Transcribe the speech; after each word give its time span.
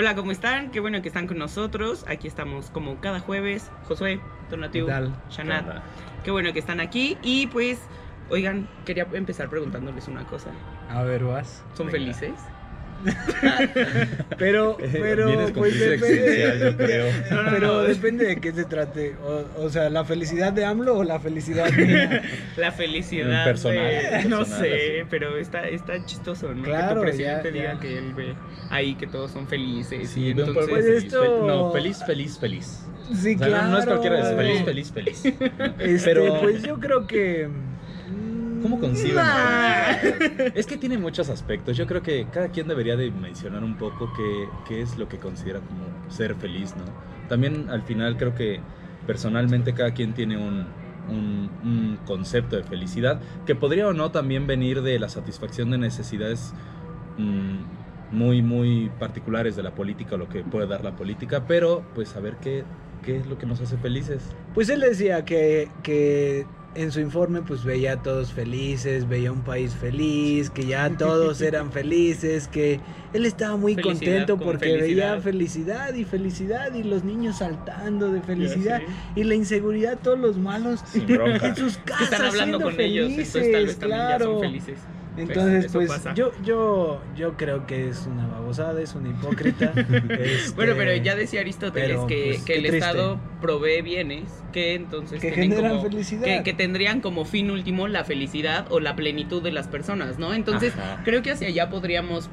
Hola, 0.00 0.14
¿cómo 0.14 0.30
están? 0.30 0.70
Qué 0.70 0.78
bueno 0.78 1.02
que 1.02 1.08
están 1.08 1.26
con 1.26 1.38
nosotros. 1.38 2.04
Aquí 2.06 2.28
estamos 2.28 2.70
como 2.70 3.00
cada 3.00 3.18
jueves. 3.18 3.68
Josué, 3.88 4.20
Donatiu. 4.48 4.86
Shanat. 5.28 5.82
Qué 6.22 6.30
bueno 6.30 6.52
que 6.52 6.60
están 6.60 6.78
aquí. 6.78 7.18
Y 7.20 7.48
pues, 7.48 7.80
oigan, 8.30 8.68
quería 8.86 9.08
empezar 9.12 9.50
preguntándoles 9.50 10.06
una 10.06 10.24
cosa. 10.24 10.50
A 10.88 11.02
ver, 11.02 11.24
vas. 11.24 11.64
¿Son 11.74 11.88
Venga. 11.88 11.98
felices? 11.98 12.30
Pero, 14.38 14.76
pero, 14.92 15.26
Vienes 15.26 15.50
con 15.52 15.60
pues 15.60 15.74
existencial, 15.80 16.58
yo 16.60 16.76
creo. 16.76 17.06
No, 17.30 17.42
no, 17.44 17.50
pero 17.50 17.66
no. 17.68 17.82
depende 17.82 18.26
de 18.26 18.40
qué 18.40 18.52
se 18.52 18.64
trate. 18.64 19.14
O, 19.24 19.64
o 19.64 19.70
sea, 19.70 19.88
¿la 19.90 20.04
felicidad 20.04 20.52
de 20.52 20.64
AMLO 20.64 20.96
o 20.98 21.04
la 21.04 21.18
felicidad 21.20 21.70
mía? 21.72 22.22
La 22.56 22.72
felicidad. 22.72 23.44
Personal, 23.44 23.84
de- 24.22 24.24
No 24.28 24.44
sé, 24.44 24.74
así. 25.00 25.06
pero 25.10 25.36
está, 25.38 25.68
está 25.68 26.04
chistoso, 26.04 26.48
¿no? 26.54 26.62
que 26.62 26.70
Claro, 26.70 26.96
tu 26.96 27.00
presidente 27.02 27.48
ya- 27.48 27.52
diga 27.52 27.74
ya. 27.74 27.80
que 27.80 27.98
él 27.98 28.14
ve 28.14 28.34
ahí 28.70 28.94
que 28.94 29.06
todos 29.06 29.30
son 29.30 29.46
felices. 29.46 30.10
Sí, 30.10 30.26
y 30.26 30.30
entonces. 30.30 30.66
Pues 30.68 30.84
esto- 30.86 31.22
fel- 31.42 31.46
No, 31.46 31.72
feliz, 31.72 32.02
feliz, 32.04 32.38
feliz. 32.38 32.84
Sí, 33.14 33.34
O 33.34 33.38
sea, 33.38 33.46
claro. 33.48 33.64
no, 33.64 33.70
no 33.72 33.78
es 33.78 33.86
cualquiera, 33.86 34.18
es 34.30 34.36
feliz, 34.36 34.62
feliz, 34.64 34.92
feliz. 34.92 35.24
Este, 35.78 36.00
Pero- 36.04 36.40
pues 36.40 36.62
yo 36.62 36.78
creo 36.78 37.06
que. 37.06 37.48
¿Cómo 38.68 38.80
conciben? 38.80 39.24
Nah. 39.24 39.92
Es 40.54 40.66
que 40.66 40.76
tiene 40.76 40.98
muchos 40.98 41.30
aspectos. 41.30 41.74
Yo 41.76 41.86
creo 41.86 42.02
que 42.02 42.26
cada 42.30 42.48
quien 42.50 42.68
debería 42.68 42.96
de 42.96 43.10
mencionar 43.10 43.64
un 43.64 43.76
poco 43.78 44.12
qué, 44.14 44.46
qué 44.66 44.82
es 44.82 44.98
lo 44.98 45.08
que 45.08 45.16
considera 45.18 45.60
como 45.60 45.84
ser 46.10 46.34
feliz, 46.34 46.74
¿no? 46.76 46.84
También 47.30 47.70
al 47.70 47.82
final 47.82 48.18
creo 48.18 48.34
que 48.34 48.60
personalmente 49.06 49.72
cada 49.72 49.92
quien 49.92 50.12
tiene 50.12 50.36
un, 50.36 50.66
un- 51.08 51.50
un 51.64 51.98
concepto 52.04 52.56
de 52.56 52.62
felicidad 52.62 53.22
que 53.46 53.54
podría 53.54 53.88
o 53.88 53.94
no 53.94 54.10
también 54.10 54.46
venir 54.46 54.82
de 54.82 54.98
la 54.98 55.08
satisfacción 55.08 55.70
de 55.70 55.78
necesidades 55.78 56.52
mm, 57.16 58.14
muy, 58.16 58.42
muy 58.42 58.90
particulares 58.98 59.56
de 59.56 59.62
la 59.62 59.70
política 59.74 60.16
o 60.16 60.18
lo 60.18 60.28
que 60.28 60.40
puede 60.42 60.66
dar 60.66 60.84
la 60.84 60.92
política, 60.94 61.44
pero 61.48 61.82
pues 61.94 62.14
a 62.16 62.20
ver 62.20 62.36
qué, 62.42 62.64
qué 63.02 63.16
es 63.16 63.26
lo 63.26 63.38
que 63.38 63.46
nos 63.46 63.62
hace 63.62 63.78
felices. 63.78 64.22
Pues 64.54 64.68
él 64.68 64.80
decía 64.80 65.24
que, 65.24 65.68
que 65.82 66.44
en 66.74 66.92
su 66.92 67.00
informe 67.00 67.42
pues 67.42 67.64
veía 67.64 67.92
a 67.94 68.02
todos 68.02 68.32
felices, 68.32 69.08
veía 69.08 69.32
un 69.32 69.42
país 69.42 69.74
feliz, 69.74 70.50
que 70.50 70.66
ya 70.66 70.90
todos 70.90 71.40
eran 71.40 71.72
felices, 71.72 72.46
que 72.48 72.80
él 73.12 73.26
estaba 73.26 73.56
muy 73.56 73.74
Felicidad 73.74 74.26
contento 74.26 74.36
con 74.36 74.46
porque 74.46 74.66
felicidad. 74.66 75.12
veía 75.12 75.22
felicidad 75.22 75.94
y 75.94 76.04
felicidad 76.04 76.74
y 76.74 76.82
los 76.82 77.04
niños 77.04 77.38
saltando 77.38 78.12
de 78.12 78.20
felicidad 78.22 78.82
y 79.16 79.24
la 79.24 79.34
inseguridad, 79.34 79.98
todos 80.02 80.18
los 80.18 80.36
malos 80.38 80.84
en 80.94 81.56
sus 81.56 81.78
Que 81.78 81.84
casas 81.84 82.02
están 82.02 82.26
hablando 82.26 82.58
siendo 82.58 82.70
con 82.70 82.80
ellos, 82.80 83.10
entonces 83.10 83.52
tal 83.52 83.66
vez 83.66 83.78
también 83.78 84.08
ya 84.08 84.20
son 84.20 84.38
claro. 84.38 84.40
felices. 84.40 84.88
Entonces, 85.22 85.64
Eso 85.66 85.78
pues 85.78 85.88
pasa. 85.90 86.14
yo, 86.14 86.32
yo, 86.44 87.00
yo 87.16 87.36
creo 87.36 87.66
que 87.66 87.88
es 87.88 88.06
una 88.06 88.26
babosada, 88.26 88.80
es 88.80 88.94
una 88.94 89.08
hipócrita. 89.10 89.72
este, 89.76 90.52
Bueno, 90.54 90.74
pero 90.76 90.94
ya 90.96 91.14
decía 91.16 91.40
Aristóteles 91.40 91.88
pero, 91.96 92.06
que, 92.06 92.24
pues, 92.32 92.42
que 92.44 92.54
el 92.54 92.60
triste. 92.60 92.78
Estado 92.78 93.20
provee 93.40 93.82
bienes 93.82 94.24
que 94.52 94.74
entonces 94.74 95.20
que 95.20 95.30
tienen 95.32 95.50
generan 95.50 95.76
como- 95.78 95.90
felicidad. 95.90 96.24
que, 96.24 96.42
que 96.42 96.54
tendrían 96.54 97.00
como 97.00 97.24
fin 97.24 97.50
último 97.50 97.88
la 97.88 98.04
felicidad 98.04 98.66
o 98.70 98.80
la 98.80 98.96
plenitud 98.96 99.42
de 99.42 99.52
las 99.52 99.68
personas, 99.68 100.18
¿no? 100.18 100.34
Entonces, 100.34 100.74
Ajá. 100.74 101.02
creo 101.04 101.22
que 101.22 101.32
hacia 101.32 101.48
allá 101.48 101.68
podríamos 101.70 102.30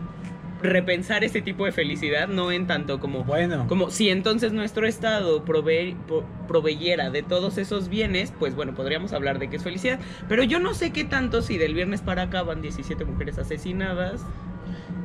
repensar 0.65 1.23
ese 1.23 1.41
tipo 1.41 1.65
de 1.65 1.71
felicidad, 1.71 2.27
no 2.27 2.51
en 2.51 2.67
tanto 2.67 2.99
como 2.99 3.23
bueno, 3.23 3.65
como 3.67 3.89
si 3.91 4.09
entonces 4.09 4.51
nuestro 4.53 4.85
estado 4.87 5.43
prove- 5.45 5.95
pro- 6.07 6.25
proveyera 6.47 7.09
de 7.09 7.23
todos 7.23 7.57
esos 7.57 7.89
bienes, 7.89 8.33
pues 8.39 8.55
bueno, 8.55 8.73
podríamos 8.75 9.13
hablar 9.13 9.39
de 9.39 9.49
que 9.49 9.55
es 9.57 9.63
felicidad. 9.63 9.99
Pero 10.27 10.43
yo 10.43 10.59
no 10.59 10.73
sé 10.73 10.91
qué 10.91 11.03
tanto 11.03 11.41
si 11.41 11.57
del 11.57 11.73
viernes 11.73 12.01
para 12.01 12.23
acá 12.23 12.43
van 12.43 12.61
17 12.61 13.05
mujeres 13.05 13.37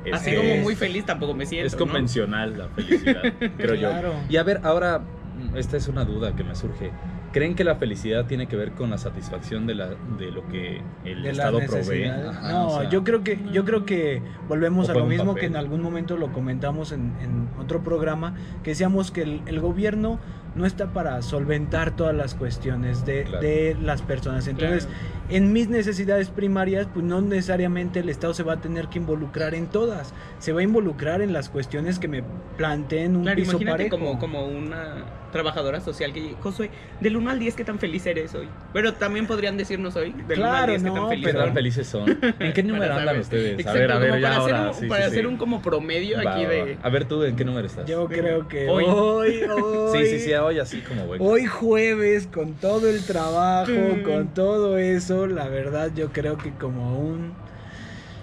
Es 0.05 0.15
Así 0.15 0.35
como 0.35 0.49
es- 0.49 0.63
muy 0.63 0.75
feliz 0.77 1.05
tampoco 1.05 1.35
me 1.35 1.45
siento. 1.47 1.67
Es 1.67 1.73
¿no? 1.75 1.79
convencional 1.81 2.57
la 2.59 2.69
felicidad, 2.69 3.23
creo 3.59 3.77
Claro. 3.77 4.13
yo. 4.13 4.19
Y 4.33 4.37
a 4.39 4.43
ver, 4.43 4.61
ahora, 4.63 4.99
mm, 5.01 5.57
esta 5.57 5.77
es 5.77 5.89
una 5.89 6.05
duda 6.05 6.35
que 6.35 6.43
me 6.45 6.55
surge. 6.55 6.91
¿Creen 7.33 7.55
que 7.55 7.63
la 7.63 7.77
felicidad 7.77 8.27
tiene 8.27 8.49
que 8.49 8.57
ver 8.57 8.73
con 8.73 8.91
la 8.91 8.99
satisfacción 8.99 9.67
de, 9.67 9.77
la, 9.77 9.91
de 10.19 10.33
lo 10.33 10.49
que 10.49 10.83
el 11.05 11.23
de 11.23 11.31
Estado 11.31 11.61
provee? 11.65 12.07
Ajá, 12.07 12.51
no, 12.51 12.69
o 12.69 12.81
sea, 12.81 12.91
yo 12.91 13.05
creo 13.05 13.23
que 13.23 13.39
yo 13.53 13.65
creo 13.65 13.85
que 13.85 14.21
volvemos 14.49 14.89
a 14.89 14.95
lo 14.95 15.07
mismo 15.07 15.27
papel. 15.27 15.41
que 15.41 15.47
en 15.47 15.57
algún 15.57 15.81
momento 15.81 16.17
lo 16.17 16.33
comentamos 16.33 16.91
en, 16.91 17.13
en 17.23 17.49
otro 17.61 17.85
programa, 17.85 18.35
que 18.65 18.71
decíamos 18.71 19.13
que 19.13 19.23
el, 19.23 19.43
el 19.47 19.61
gobierno 19.61 20.19
no 20.55 20.67
está 20.67 20.93
para 20.93 21.23
solventar 21.23 21.95
todas 21.97 22.15
las 22.15 22.35
cuestiones 22.35 23.05
de, 23.07 23.25
Claro. 23.25 23.41
de 23.47 23.77
las 23.81 24.03
personas. 24.03 24.47
Entonces, 24.49 24.87
Claro. 24.87 25.01
en 25.31 25.53
mis 25.53 25.69
necesidades 25.69 26.29
primarias, 26.31 26.89
pues 26.93 27.05
no 27.05 27.21
necesariamente 27.21 28.01
el 28.01 28.09
Estado 28.09 28.35
se 28.35 28.43
va 28.43 28.55
a 28.55 28.61
tener 28.61 28.89
que 28.89 28.99
involucrar 28.99 29.55
en 29.55 29.67
todas. 29.69 30.13
Se 30.39 30.53
va 30.53 30.61
a 30.61 30.63
involucrar 30.65 31.23
en 31.23 31.33
las 31.33 31.49
cuestiones 31.49 31.99
que 31.99 32.09
me 32.09 32.23
planteen 32.57 33.17
un 33.17 33.23
Claro, 33.23 33.37
piso 33.37 33.51
imagínate 33.53 33.77
parejo. 33.91 33.97
como, 33.99 34.19
como 34.19 34.47
una 34.47 35.05
trabajadora 35.33 35.81
social 35.81 36.13
que 36.13 36.35
Josué, 36.41 36.71
del 37.01 37.17
1 37.17 37.31
al 37.31 37.39
10, 37.39 37.55
¿qué 37.55 37.65
tan 37.65 37.79
feliz 37.79 38.05
eres 38.07 38.35
hoy? 38.35 38.49
Pero 38.73 38.95
también 38.95 39.29
podrían 39.29 39.57
decirnos 39.57 39.95
hoy, 39.95 40.11
del 40.27 40.41
1 40.41 40.49
al 40.49 40.57
Claro, 40.57 40.73
10, 40.73 40.83
¿qué 40.83 40.89
no, 40.89 40.95
tan 40.97 41.09
feliz 41.09 41.27
¿Qué 41.27 41.33
tan 41.35 41.55
felices 41.55 41.87
son? 41.87 42.19
¿En 42.41 42.53
qué 42.53 42.63
número 42.65 42.95
andan 42.95 43.21
ustedes? 43.21 43.61
Exacto, 43.61 43.71
a 43.71 43.81
ver, 43.81 43.93
a 43.93 43.99
ver, 43.99 44.21
ya 44.21 44.29
para 44.31 44.43
hacer 44.43 44.55
un, 44.67 44.75
sí, 44.75 44.87
para 44.89 45.03
sí, 45.03 45.07
hacer 45.09 45.21
sí. 45.21 45.27
un 45.27 45.37
como 45.37 45.63
promedio 45.63 46.17
Va, 46.25 46.33
aquí 46.35 46.43
va, 46.45 46.51
de... 46.51 46.79
A 46.83 46.89
ver, 46.89 47.05
tú, 47.05 47.23
¿en 47.23 47.37
qué 47.37 47.45
número 47.45 47.65
estás? 47.69 47.87
Yo 47.89 48.09
creo 48.09 48.49
que 48.49 48.69
Hoy. 48.69 48.85
hoy, 48.89 49.43
hoy, 49.45 49.99
Sí, 50.01 50.07
sí, 50.07 50.19
sí, 50.19 50.33
hoy 50.45 50.59
así 50.59 50.81
como 50.81 51.07
bueno. 51.07 51.25
Hoy 51.25 51.47
jueves, 51.47 52.27
con 52.27 52.55
todo 52.55 52.89
el 52.89 53.05
trabajo, 53.05 53.71
Mm. 53.73 54.03
con 54.03 54.35
todo 54.35 54.79
eso, 54.79 55.27
la 55.27 55.49
verdad 55.49 55.91
yo 55.95 56.13
creo 56.13 56.37
que 56.39 56.51
como 56.53 56.99
un 56.99 57.33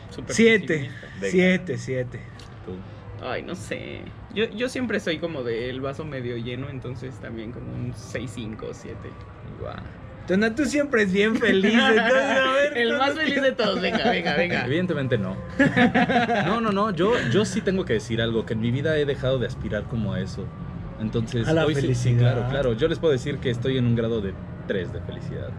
súper 0.09 0.35
7, 0.35 0.67
pesimista. 0.67 1.07
Venga. 1.21 1.31
7, 1.31 1.77
7. 1.77 2.19
Tú. 2.65 3.25
Ay, 3.25 3.41
no 3.43 3.55
sé. 3.55 4.01
Yo, 4.33 4.45
yo 4.49 4.69
siempre 4.69 4.99
soy 4.99 5.17
como 5.19 5.43
del 5.43 5.81
vaso 5.81 6.05
medio 6.05 6.37
lleno, 6.37 6.69
entonces 6.69 7.15
también 7.19 7.51
como 7.51 7.73
un 7.73 7.93
6, 7.95 8.31
5, 8.35 8.67
7. 8.71 8.97
Guau. 9.59 9.75
Tona, 10.27 10.53
tú 10.53 10.65
siempre 10.65 11.03
es 11.03 11.13
bien 11.13 11.37
feliz, 11.37 11.73
entonces, 11.73 12.13
a 12.13 12.51
ver, 12.51 12.73
El 12.77 12.97
más 12.97 13.13
feliz 13.13 13.41
de 13.41 13.53
todos, 13.53 13.79
venga, 13.81 14.11
venga, 14.11 14.35
venga. 14.35 14.65
Evidentemente 14.65 15.17
no. 15.17 15.37
No, 16.45 16.59
no, 16.59 16.71
no. 16.73 16.91
Yo, 16.91 17.13
yo 17.31 17.45
sí 17.45 17.61
tengo 17.61 17.85
que 17.85 17.93
decir 17.93 18.21
algo, 18.21 18.45
que 18.45 18.51
en 18.53 18.59
mi 18.59 18.69
vida 18.69 18.97
he 18.97 19.05
dejado 19.05 19.39
de 19.39 19.47
aspirar 19.47 19.83
como 19.85 20.13
a 20.13 20.19
eso. 20.19 20.45
Entonces, 20.99 21.47
A 21.47 21.53
la 21.53 21.65
hoy 21.65 21.75
sí- 21.75 21.81
sí, 21.81 21.87
felicidad. 21.87 22.33
claro, 22.33 22.49
claro. 22.49 22.73
Yo 22.73 22.87
les 22.87 22.99
puedo 22.99 23.11
decir 23.13 23.37
que 23.37 23.49
estoy 23.49 23.77
en 23.77 23.85
un 23.85 23.95
grado 23.95 24.21
de 24.21 24.33
3 24.67 24.91
de 24.93 24.99
felicidad. 25.01 25.49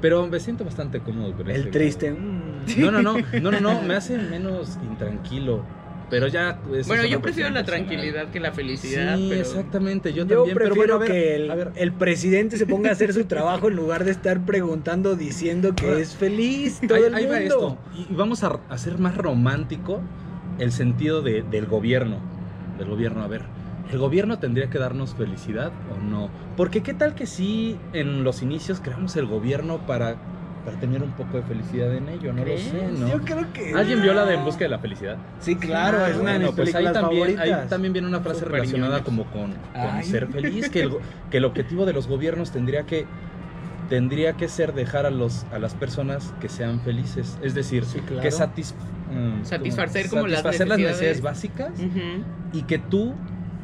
Pero 0.00 0.26
me 0.26 0.40
siento 0.40 0.64
bastante 0.64 1.00
cómodo 1.00 1.32
con 1.34 1.50
El 1.50 1.70
triste. 1.70 2.10
mm. 2.12 2.78
No, 2.78 2.90
no, 2.90 3.02
no, 3.02 3.14
no, 3.42 3.50
no, 3.50 3.60
no, 3.60 3.82
me 3.82 3.94
hace 3.94 4.18
menos 4.18 4.78
intranquilo. 4.82 5.62
Pero 6.08 6.28
ya. 6.28 6.60
pues, 6.68 6.86
Bueno, 6.86 7.04
yo 7.04 7.20
prefiero 7.20 7.50
la 7.50 7.64
personal. 7.64 7.86
tranquilidad 7.88 8.28
que 8.30 8.38
la 8.38 8.52
felicidad. 8.52 9.16
Sí, 9.16 9.26
pero... 9.28 9.40
exactamente. 9.40 10.12
Yo, 10.12 10.24
Yo, 10.24 10.36
también. 10.36 10.56
pero 10.56 10.74
prefiero 10.74 10.98
bueno, 10.98 11.04
a 11.04 11.08
ver, 11.08 11.10
que 11.10 11.34
el, 11.34 11.50
a 11.50 11.54
ver. 11.56 11.72
el 11.74 11.92
presidente 11.92 12.56
se 12.58 12.66
ponga 12.66 12.90
a 12.90 12.92
hacer 12.92 13.12
su 13.12 13.24
trabajo 13.24 13.68
en 13.68 13.74
lugar 13.76 14.04
de 14.04 14.12
estar 14.12 14.40
preguntando, 14.46 15.16
diciendo 15.16 15.74
que 15.74 15.86
Ahora, 15.88 15.98
es 16.00 16.14
feliz 16.14 16.80
todo 16.86 16.96
ahí, 16.96 17.04
el 17.04 17.14
ahí 17.14 17.26
mundo. 17.26 17.34
va 17.34 17.40
esto. 17.40 17.78
Y, 18.08 18.12
y 18.12 18.16
vamos 18.16 18.44
a 18.44 18.60
hacer 18.68 18.98
más 18.98 19.16
romántico 19.16 20.00
el 20.60 20.70
sentido 20.72 21.22
de- 21.22 21.42
del 21.42 21.66
gobierno. 21.66 22.18
Del 22.78 22.88
gobierno, 22.88 23.22
a 23.22 23.26
ver. 23.26 23.42
¿El 23.90 23.98
gobierno 23.98 24.38
tendría 24.38 24.68
que 24.68 24.78
darnos 24.78 25.14
felicidad 25.14 25.70
o 25.96 26.02
no? 26.04 26.28
Porque 26.56 26.82
qué 26.82 26.92
tal 26.94 27.14
que 27.14 27.26
sí 27.26 27.76
en 27.92 28.24
los 28.24 28.42
inicios 28.42 28.80
creamos 28.80 29.14
el 29.16 29.26
gobierno 29.26 29.78
para, 29.86 30.16
para 30.64 30.76
tener 30.80 31.02
un 31.02 31.12
poco 31.12 31.36
de 31.36 31.44
felicidad 31.44 31.94
en 31.94 32.08
ello, 32.08 32.32
no 32.32 32.42
¿Crees? 32.42 32.64
lo 32.64 32.70
sé, 32.80 32.86
¿no? 32.98 33.08
Yo 33.08 33.20
creo 33.20 33.52
que 33.52 33.72
¿Alguien 33.74 34.02
vio 34.02 34.12
la 34.14 34.24
de 34.24 34.34
En. 34.34 34.44
Busca 34.44 34.64
de 34.64 34.70
la 34.70 34.78
Felicidad? 34.80 35.16
Sí, 35.40 35.54
claro, 35.54 36.04
es 36.04 36.16
una 36.16 36.32
de 36.32 36.38
mis 36.40 36.48
Bueno, 36.48 36.56
pues 36.56 36.74
ahí 36.74 36.84
también, 36.92 37.36
favoritas. 37.36 37.62
ahí 37.62 37.68
también 37.68 37.92
viene 37.92 38.08
una 38.08 38.20
frase 38.20 38.44
relacionada 38.44 39.04
como 39.04 39.24
con, 39.26 39.54
ser 40.02 40.26
feliz, 40.28 40.68
que 40.68 40.82
el, 40.82 40.88
go- 40.90 41.00
que 41.30 41.36
el 41.36 41.44
objetivo 41.44 41.86
de 41.86 41.92
los 41.92 42.08
gobiernos 42.08 42.50
tendría 42.50 42.84
que 42.84 43.06
tendría 43.88 44.32
que 44.32 44.48
ser 44.48 44.74
dejar 44.74 45.06
a 45.06 45.10
los 45.10 45.46
a 45.52 45.60
las 45.60 45.74
personas 45.74 46.34
que 46.40 46.48
sean 46.48 46.80
felices, 46.80 47.38
es 47.42 47.54
decir, 47.54 47.84
Sí, 47.84 48.00
claro. 48.00 48.22
que 48.22 48.28
mm, 48.30 49.44
Satisfacer 49.44 50.08
como 50.08 50.22
como 50.22 50.26
las 50.26 50.40
satisfacer 50.42 50.66
las 50.68 50.78
necesidades. 50.78 51.20
necesidades 51.20 51.22
básicas 51.22 51.70
y 52.52 52.62
que 52.62 52.78
tú 52.80 53.14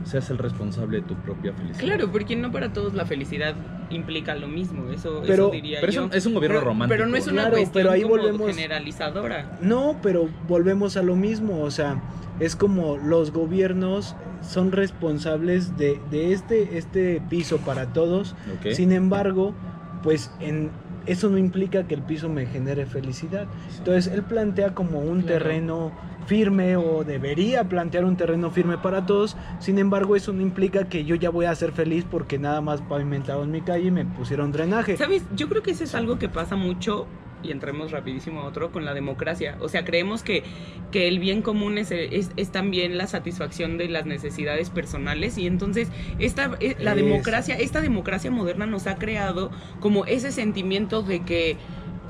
seas 0.04 0.28
el 0.30 0.38
responsable 0.38 1.00
de 1.00 1.06
tu 1.06 1.14
propia 1.16 1.52
felicidad. 1.52 1.80
Claro, 1.84 2.10
porque 2.10 2.36
no 2.36 2.50
para 2.52 2.72
todos 2.72 2.94
la 2.94 3.04
felicidad 3.06 3.54
implica 3.90 4.34
lo 4.34 4.48
mismo, 4.48 4.88
eso, 4.90 5.22
Pero- 5.26 5.44
eso 5.46 5.50
diría 5.52 5.78
Pero 5.80 5.90
es 5.90 5.94
yo. 5.96 6.04
un, 6.06 6.12
es 6.14 6.26
un 6.26 6.34
gobierno 6.34 6.58
pero, 6.58 6.68
romántico. 6.70 6.96
pero 6.98 7.08
no 7.10 7.16
es 7.16 7.26
una 7.26 7.42
Claro, 7.42 7.50
cuestión 7.56 7.72
pero 7.72 7.90
ahí 7.90 8.02
como 8.02 8.14
volvemos- 8.16 8.46
generalizadora. 8.50 9.58
No, 9.60 9.96
pero 10.02 10.28
volvemos 10.48 10.96
a 10.96 11.02
lo 11.02 11.14
mismo, 11.16 11.60
o 11.62 11.70
sea, 11.70 12.02
es 12.40 12.56
como 12.56 12.96
los 12.96 13.32
gobiernos 13.32 14.16
son 14.40 14.72
responsables 14.72 15.76
de, 15.76 16.00
de 16.10 16.32
este, 16.32 16.76
este 16.78 17.20
piso 17.28 17.58
para 17.58 17.92
todos, 17.92 18.34
sin 18.72 18.92
embargo, 18.92 19.54
pues 20.02 20.30
en 20.40 20.70
eso 21.06 21.28
no 21.30 21.36
implica 21.38 21.86
que 21.86 21.94
el 21.94 22.02
piso 22.02 22.28
me 22.28 22.46
genere 22.46 22.86
felicidad. 22.86 23.46
Entonces 23.78 24.12
él 24.12 24.22
plantea 24.22 24.72
como 24.74 25.00
un 25.00 25.22
Claro. 25.22 25.26
terreno 25.38 25.92
firme 26.26 26.76
o 26.76 27.04
debería 27.04 27.64
plantear 27.64 28.04
un 28.04 28.16
terreno 28.16 28.50
firme 28.50 28.78
para 28.78 29.06
todos, 29.06 29.36
sin 29.58 29.78
embargo 29.78 30.16
eso 30.16 30.32
no 30.32 30.40
implica 30.42 30.88
que 30.88 31.04
yo 31.04 31.14
ya 31.14 31.30
voy 31.30 31.46
a 31.46 31.54
ser 31.54 31.72
feliz 31.72 32.04
porque 32.10 32.38
nada 32.38 32.60
más 32.60 32.80
pavimentaron 32.82 33.50
mi 33.50 33.60
calle 33.60 33.88
y 33.88 33.90
me 33.90 34.04
pusieron 34.04 34.52
drenaje. 34.52 34.96
¿Sabes? 34.96 35.22
Yo 35.34 35.48
creo 35.48 35.62
que 35.62 35.72
eso 35.72 35.84
es 35.84 35.94
algo 35.94 36.18
que 36.18 36.28
pasa 36.28 36.56
mucho 36.56 37.06
y 37.44 37.50
entremos 37.50 37.90
rapidísimo 37.90 38.42
a 38.42 38.44
otro, 38.44 38.70
con 38.70 38.84
la 38.84 38.94
democracia. 38.94 39.56
O 39.60 39.68
sea, 39.68 39.84
creemos 39.84 40.22
que, 40.22 40.44
que 40.92 41.08
el 41.08 41.18
bien 41.18 41.42
común 41.42 41.76
es, 41.76 41.90
es, 41.90 42.30
es 42.36 42.50
también 42.52 42.96
la 42.96 43.08
satisfacción 43.08 43.78
de 43.78 43.88
las 43.88 44.06
necesidades 44.06 44.70
personales 44.70 45.38
y 45.38 45.48
entonces 45.48 45.88
esta, 46.20 46.52
eh, 46.60 46.76
la 46.78 46.92
Es- 46.92 46.96
democracia, 46.98 47.56
esta 47.56 47.80
democracia 47.80 48.30
moderna 48.30 48.66
nos 48.66 48.86
ha 48.86 48.94
creado 48.94 49.50
como 49.80 50.06
ese 50.06 50.30
sentimiento 50.30 51.02
de 51.02 51.22
que 51.24 51.56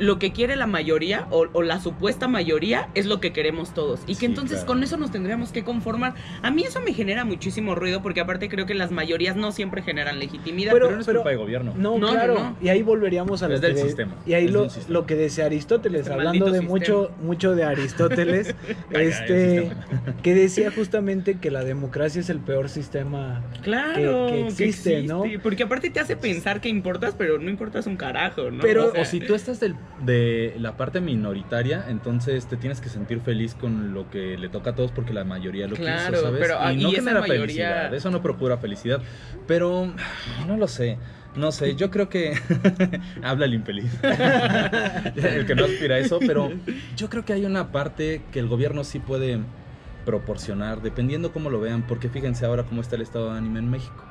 lo 0.03 0.19
que 0.19 0.33
quiere 0.33 0.57
la 0.57 0.67
mayoría 0.67 1.27
o, 1.31 1.47
o 1.53 1.63
la 1.63 1.81
supuesta 1.81 2.27
mayoría 2.29 2.89
es 2.95 3.07
lo 3.07 3.21
que 3.21 3.33
queremos 3.33 3.73
todos. 3.73 4.01
Y 4.07 4.15
que 4.15 4.21
Sí, 4.21 4.27
entonces 4.27 4.59
claro. 4.59 4.67
con 4.67 4.83
eso 4.83 4.97
nos 4.97 5.11
tendríamos 5.13 5.53
que 5.53 5.63
conformar. 5.65 6.15
A 6.43 6.51
mí 6.51 6.65
eso 6.65 6.81
me 6.81 6.93
genera 6.93 7.25
muchísimo 7.25 7.75
ruido 7.75 8.03
porque 8.03 8.21
aparte 8.21 8.49
creo 8.49 8.67
que 8.67 8.75
las 8.75 8.91
mayorías 8.91 9.37
no 9.37 9.53
siempre 9.53 9.83
generan 9.83 10.19
legitimidad. 10.19 10.73
Pero- 10.73 10.87
Pero 10.87 10.97
no 10.97 11.03
es 11.03 11.09
culpa 11.09 11.31
de 11.31 11.37
gobierno. 11.37 11.73
No, 11.77 11.99
claro. 11.99 12.35
no. 12.35 12.57
Y 12.61 12.69
ahí 12.69 12.83
volveríamos 12.83 13.43
a 13.43 13.49
lo 13.49 13.55
Es 13.55 13.61
que 13.61 13.67
del 13.69 13.77
de- 13.77 13.83
sistema. 13.83 14.15
Y 14.27 14.35
ahí 14.35 14.47
Es 14.47 14.51
lo, 14.53 14.61
del 14.63 14.71
sistema. 14.71 14.93
lo 14.99 15.07
que 15.07 15.15
decía 15.15 15.45
Aristóteles, 15.47 16.01
Este 16.03 16.13
hablando 16.13 16.47
de 16.47 16.51
sistema. 16.61 16.69
mucho, 16.69 17.11
mucho 17.23 17.55
de 17.55 17.65
Aristóteles, 17.65 18.55
este, 18.91 19.71
que 20.23 20.35
decía 20.35 20.71
justamente 20.71 21.39
que 21.39 21.51
la 21.51 21.65
democracia 21.65 22.21
es 22.21 22.31
el 22.31 22.39
peor 22.41 22.69
sistema. 22.69 23.43
Claro, 23.63 24.27
que- 24.27 24.33
que 24.33 24.47
existe, 24.49 25.03
¿no? 25.03 25.25
Porque 25.43 25.63
aparte 25.65 25.91
te 25.91 26.01
hace 26.01 26.17
pensar 26.17 26.61
que 26.61 26.69
importas, 26.69 27.15
pero 27.17 27.39
no 27.39 27.49
importas 27.51 27.87
un 27.87 27.97
carajo, 27.97 28.51
¿no? 28.51 28.63
Pero- 28.63 28.89
O 28.89 28.93
sea, 28.93 29.03
O 29.03 29.05
si 29.05 29.21
tú 29.21 29.35
estás 29.35 29.61
del- 29.61 29.77
de 30.00 30.55
la 30.59 30.77
parte 30.77 31.00
minoritaria, 31.00 31.85
entonces 31.89 32.47
te 32.47 32.56
tienes 32.56 32.81
que 32.81 32.89
sentir 32.89 33.21
feliz 33.21 33.55
con 33.55 33.93
lo 33.94 34.09
que 34.11 34.37
le 34.39 34.49
toca 34.49 34.71
a 34.71 34.75
todos 34.75 34.91
porque 34.91 35.12
la 35.12 35.25
mayoría 35.25 35.69
lo 35.69 35.77
Claro, 35.77 36.12
quiso, 36.12 36.23
¿sabes? 36.25 36.41
pero, 36.41 36.59
ah, 36.61 36.73
y 36.73 36.77
no 36.83 36.89
y 36.91 36.93
esa 36.94 37.03
genera 37.03 37.21
mayoría- 37.21 37.41
felicidad, 37.44 37.94
eso 37.94 38.11
no 38.11 38.23
procura 38.23 38.56
felicidad. 38.59 39.00
Pero 39.47 39.93
no 40.49 40.56
lo 40.56 40.67
sé, 40.67 40.99
no 41.37 41.53
sé, 41.53 41.77
yo 41.77 41.91
creo 41.91 42.09
que 42.09 42.33
habla 43.23 43.44
el 43.44 43.55
infeliz, 43.55 43.93
el 45.15 45.47
que 45.47 45.55
no 45.55 45.65
aspira 45.67 45.97
a 45.97 45.99
eso, 45.99 46.19
pero 46.21 46.50
yo 46.97 47.09
creo 47.09 47.25
que 47.25 47.33
hay 47.35 47.44
una 47.44 47.71
parte 47.71 48.23
que 48.33 48.39
el 48.41 48.49
gobierno 48.49 48.85
sí 48.85 48.99
puede 48.99 49.41
proporcionar, 50.05 50.83
dependiendo 50.83 51.33
cómo 51.33 51.49
lo 51.50 51.61
vean, 51.61 51.83
porque 51.87 52.09
fíjense 52.09 52.44
ahora 52.44 52.65
cómo 52.65 52.81
está 52.81 52.97
el 52.97 53.03
estado 53.03 53.31
de 53.33 53.39
ánimo 53.39 53.59
en 53.59 53.71
México. 53.71 54.05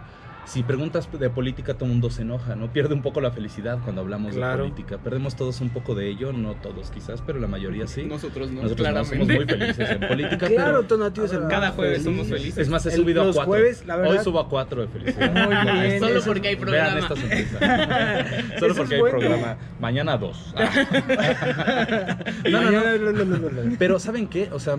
Si 0.46 0.64
preguntas 0.64 1.08
de 1.18 1.30
política, 1.30 1.76
todo 1.76 1.86
el 1.86 1.92
mundo 1.92 2.10
se 2.10 2.24
enoja, 2.24 2.56
¿no? 2.56 2.74
Pierde 2.74 2.94
un 2.94 3.02
poco 3.02 3.22
la 3.22 3.32
felicidad 3.32 3.78
cuando 3.84 4.02
hablamos 4.02 4.36
Claro. 4.36 4.64
de 4.64 4.70
política. 4.70 4.98
Perdemos 4.98 5.36
todos 5.38 5.62
un 5.62 5.70
poco 5.70 5.96
de 5.96 6.10
ello, 6.10 6.34
no 6.34 6.56
todos 6.56 6.92
quizás, 6.92 7.22
pero 7.26 7.40
la 7.40 7.48
mayoría 7.48 7.88
sí. 7.88 8.04
nosotros 8.04 8.52
no, 8.52 8.64
Nosotros 8.64 8.92
no 8.94 9.06
somos 9.06 9.28
muy 9.28 9.46
felices 9.46 9.90
en 9.92 10.00
política. 10.08 10.48
Claro, 10.48 10.78
pero- 10.80 10.84
Tonatio 10.84 11.24
es 11.26 11.32
el 11.34 11.48
Cada 11.48 11.68
más 11.68 11.76
jueves 11.76 12.04
feliz. 12.04 12.18
somos 12.18 12.28
felices. 12.28 12.58
Es 12.58 12.70
más, 12.70 12.86
he 12.86 12.90
El- 12.90 12.96
subido 12.96 13.22
a 13.22 13.26
los 13.26 13.36
cuatro. 13.36 13.52
jueves, 13.54 13.86
la 13.86 13.96
verdad- 13.96 14.12
Hoy 14.18 14.20
subo 14.24 14.40
a 14.42 14.50
cuatro 14.50 14.82
de 14.82 14.88
felicidad. 14.90 15.32
Muy 15.32 15.72
bien, 15.88 16.00
Solo 16.00 16.18
eso- 16.18 16.26
porque 16.28 16.48
hay 16.50 16.56
Vean 16.56 16.66
programa. 16.68 17.00
esta 17.00 17.16
sonrisa. 17.16 17.60
Solo 18.60 18.74
Eso 18.74 18.76
porque 18.76 18.84
es 18.84 18.92
hay 18.92 19.00
bueno. 19.00 19.20
programa. 19.20 19.58
Mañana 19.80 20.18
dos. 20.18 20.54
Ah. 20.62 22.18
No, 22.50 22.62
no, 22.72 22.98
no. 23.26 23.76
Pero 23.78 24.00
¿saben 24.00 24.28
qué? 24.28 24.50
O 24.52 24.60
sea, 24.60 24.78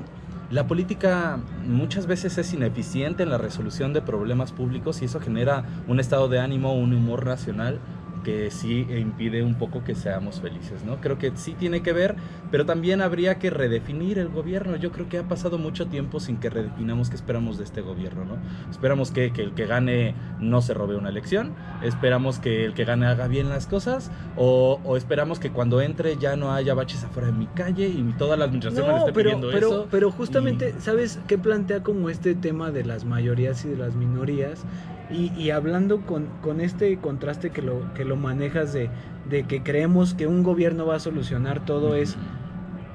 la 0.53 0.67
política 0.67 1.39
muchas 1.67 2.07
veces 2.07 2.37
es 2.37 2.53
ineficiente 2.53 3.23
en 3.23 3.31
la 3.31 3.39
resolución 3.39 3.95
de 3.95 4.03
problemas 4.03 4.53
públicos 4.53 5.01
y 5.01 5.07
eso 5.07 5.19
genera 5.19 5.65
un 5.89 5.99
estado 5.99 6.29
de 6.29 6.41
ánimo, 6.41 6.75
un 6.75 6.93
humor 6.93 7.25
nacional 7.25 7.81
que 8.23 8.51
sí 8.51 8.87
impide 8.91 9.43
un 9.43 9.57
poco 9.57 9.85
que 9.85 9.95
seamos 9.95 10.41
felices, 10.41 10.85
¿no? 10.85 11.01
Creo 11.01 11.19
que 11.19 11.33
sí 11.37 11.55
tiene 11.55 11.83
que 11.83 11.93
ver, 11.93 12.17
pero 12.51 12.65
también 12.67 13.01
habría 13.01 13.39
que 13.39 13.51
redefinir 13.51 14.19
el 14.19 14.29
gobierno. 14.29 14.77
Yo 14.77 14.93
creo 14.93 15.09
que 15.09 15.19
ha 15.19 15.29
pasado 15.29 15.59
mucho 15.59 15.87
tiempo 15.89 16.21
sin 16.21 16.39
que 16.39 16.51
redefinamos 16.51 17.11
qué 17.11 17.17
esperamos 17.17 17.59
de 17.59 17.65
este 17.65 17.81
gobierno, 17.81 18.25
¿no? 18.25 18.43
Esperamos 18.71 19.11
que, 19.11 19.33
que 19.33 19.43
el 19.43 19.55
que 19.55 19.67
gane 19.67 20.15
no 20.39 20.63
se 20.63 20.75
robe 20.75 20.97
una 20.97 21.09
elección, 21.09 21.55
esperamos 21.81 22.39
que 22.39 22.65
el 22.65 22.75
que 22.75 22.85
gane 22.85 23.07
haga 23.07 23.27
bien 23.29 23.49
las 23.49 23.67
cosas, 23.67 24.11
o, 24.37 24.81
o 24.85 24.97
esperamos 24.97 25.39
que 25.39 25.51
cuando 25.51 25.81
entre 25.81 26.17
ya 26.17 26.37
no 26.37 26.53
haya 26.53 26.75
baches 26.75 27.05
afuera 27.05 27.29
de 27.29 27.33
mi 27.35 27.47
calle 27.49 27.89
y 27.89 28.03
toda 28.15 28.37
la 28.37 28.45
administración 28.45 28.87
me 28.87 28.93
No, 28.93 28.99
esté 28.99 29.13
pero, 29.13 29.31
pidiendo 29.31 29.51
pero, 29.51 29.69
eso. 29.69 29.89
pero 29.91 30.11
justamente, 30.11 30.75
y- 30.77 30.81
¿sabes 30.81 31.21
qué 31.27 31.39
plantea 31.39 31.83
como 31.83 32.11
este 32.11 32.35
tema 32.35 32.71
de 32.71 32.85
las 32.85 33.05
mayorías 33.05 33.65
y 33.65 33.69
de 33.69 33.77
las 33.77 33.95
minorías? 33.95 34.65
Y, 35.13 35.33
y 35.37 35.51
hablando 35.51 36.01
con, 36.01 36.27
con 36.41 36.61
este 36.61 36.97
contraste 36.99 37.51
que 37.51 37.63
lo, 37.63 37.93
que 37.95 38.05
lo 38.05 38.17
manejas 38.17 38.73
de, 38.73 38.89
de 39.29 39.45
que 39.45 39.63
creemos 39.63 40.15
que 40.15 40.27
un 40.27 40.43
gobierno 40.43 40.87
va 40.87 40.97
a 40.97 41.01
solucionar 41.01 41.65
todo, 41.65 41.95
es 41.95 42.17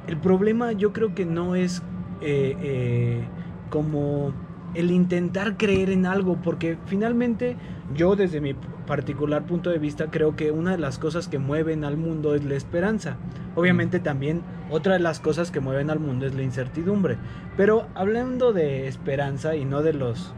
el 0.07 0.17
problema 0.17 0.71
yo 0.71 0.93
creo 0.93 1.13
que 1.13 1.25
no 1.25 1.55
es 1.55 1.83
eh, 2.21 2.55
eh, 2.61 3.21
como 3.69 4.33
el 4.73 4.91
intentar 4.91 5.57
creer 5.57 5.89
en 5.89 6.05
algo, 6.05 6.37
porque 6.41 6.77
finalmente 6.85 7.55
yo 7.93 8.15
desde 8.15 8.41
mi 8.41 8.53
particular 8.85 9.45
punto 9.45 9.69
de 9.69 9.79
vista 9.79 10.09
creo 10.11 10.35
que 10.35 10.51
una 10.51 10.71
de 10.71 10.77
las 10.77 10.97
cosas 10.97 11.27
que 11.27 11.39
mueven 11.39 11.83
al 11.83 11.97
mundo 11.97 12.35
es 12.35 12.43
la 12.43 12.55
esperanza. 12.55 13.17
Obviamente 13.55 13.99
también 13.99 14.41
otra 14.69 14.93
de 14.93 14.99
las 14.99 15.19
cosas 15.19 15.51
que 15.51 15.59
mueven 15.59 15.89
al 15.89 15.99
mundo 15.99 16.25
es 16.25 16.35
la 16.35 16.43
incertidumbre. 16.43 17.17
Pero 17.55 17.87
hablando 17.95 18.53
de 18.53 18.87
esperanza 18.87 19.55
y 19.55 19.65
no 19.65 19.81
de 19.81 19.93
los 19.93 20.33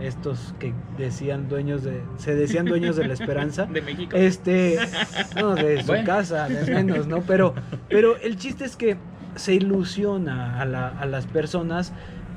estos 0.00 0.54
que 0.58 0.72
decían 0.98 1.48
dueños 1.48 1.84
de 1.84 2.02
se 2.16 2.34
decían 2.34 2.66
dueños 2.66 2.96
de 2.96 3.06
la 3.06 3.14
esperanza, 3.14 3.66
De 3.72 3.80
México. 3.82 4.16
este, 4.16 4.78
no, 5.36 5.54
de 5.54 5.80
su 5.82 5.86
Bueno. 5.88 6.04
casa, 6.04 6.48
de 6.48 6.74
menos, 6.74 7.06
¿no? 7.06 7.20
Pero, 7.22 7.54
pero 7.88 8.16
el 8.16 8.36
chiste 8.36 8.64
es 8.64 8.76
que 8.76 8.96
se 9.36 9.54
ilusiona 9.54 10.60
a, 10.60 10.64
la- 10.64 10.88
a 10.88 11.06
las 11.06 11.26
personas 11.26 11.92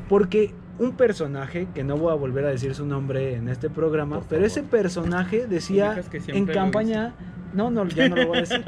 porque 0.09 0.53
un 0.79 0.91
personaje, 0.95 1.67
que 1.73 1.83
no 1.83 1.97
voy 1.97 2.11
a 2.11 2.15
volver 2.15 2.45
a 2.45 2.49
decir 2.49 2.73
su 2.75 2.85
nombre 2.85 3.35
en 3.35 3.49
este 3.49 3.69
programa, 3.69 4.17
Por 4.17 4.25
pero 4.27 4.41
favor. 4.41 4.47
ese 4.47 4.63
personaje 4.63 5.47
decía 5.47 5.99
en 6.27 6.45
campaña, 6.45 7.13
no, 7.53 7.71
no, 7.71 7.87
ya 7.87 8.09
no 8.09 8.15
lo 8.17 8.27
voy 8.27 8.37
a 8.37 8.41
decir, 8.41 8.63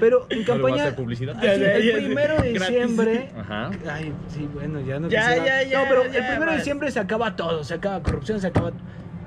pero 0.00 0.26
en 0.28 0.40
¿No 0.40 0.44
campaña, 0.46 0.82
hacer 0.84 0.96
publicidad? 0.96 1.36
así, 1.36 1.46
el 1.48 1.96
primero 2.04 2.42
de 2.42 2.52
diciembre, 2.52 3.30
Ajá. 3.38 3.70
Ay, 3.90 4.12
sí, 4.28 4.48
bueno, 4.52 4.80
ya 4.80 4.98
no 5.00 5.08
Ya, 5.08 5.28
quisiera- 5.28 5.46
ya, 5.62 5.62
ya, 5.68 5.82
No, 5.82 5.88
pero 5.88 6.12
ya, 6.12 6.18
el 6.18 6.26
primero 6.32 6.50
de 6.50 6.56
diciembre 6.58 6.90
se 6.90 7.00
acaba 7.00 7.34
todo, 7.36 7.64
se 7.64 7.74
acaba 7.74 8.02
corrupción, 8.02 8.40
se 8.40 8.48
acaba... 8.48 8.72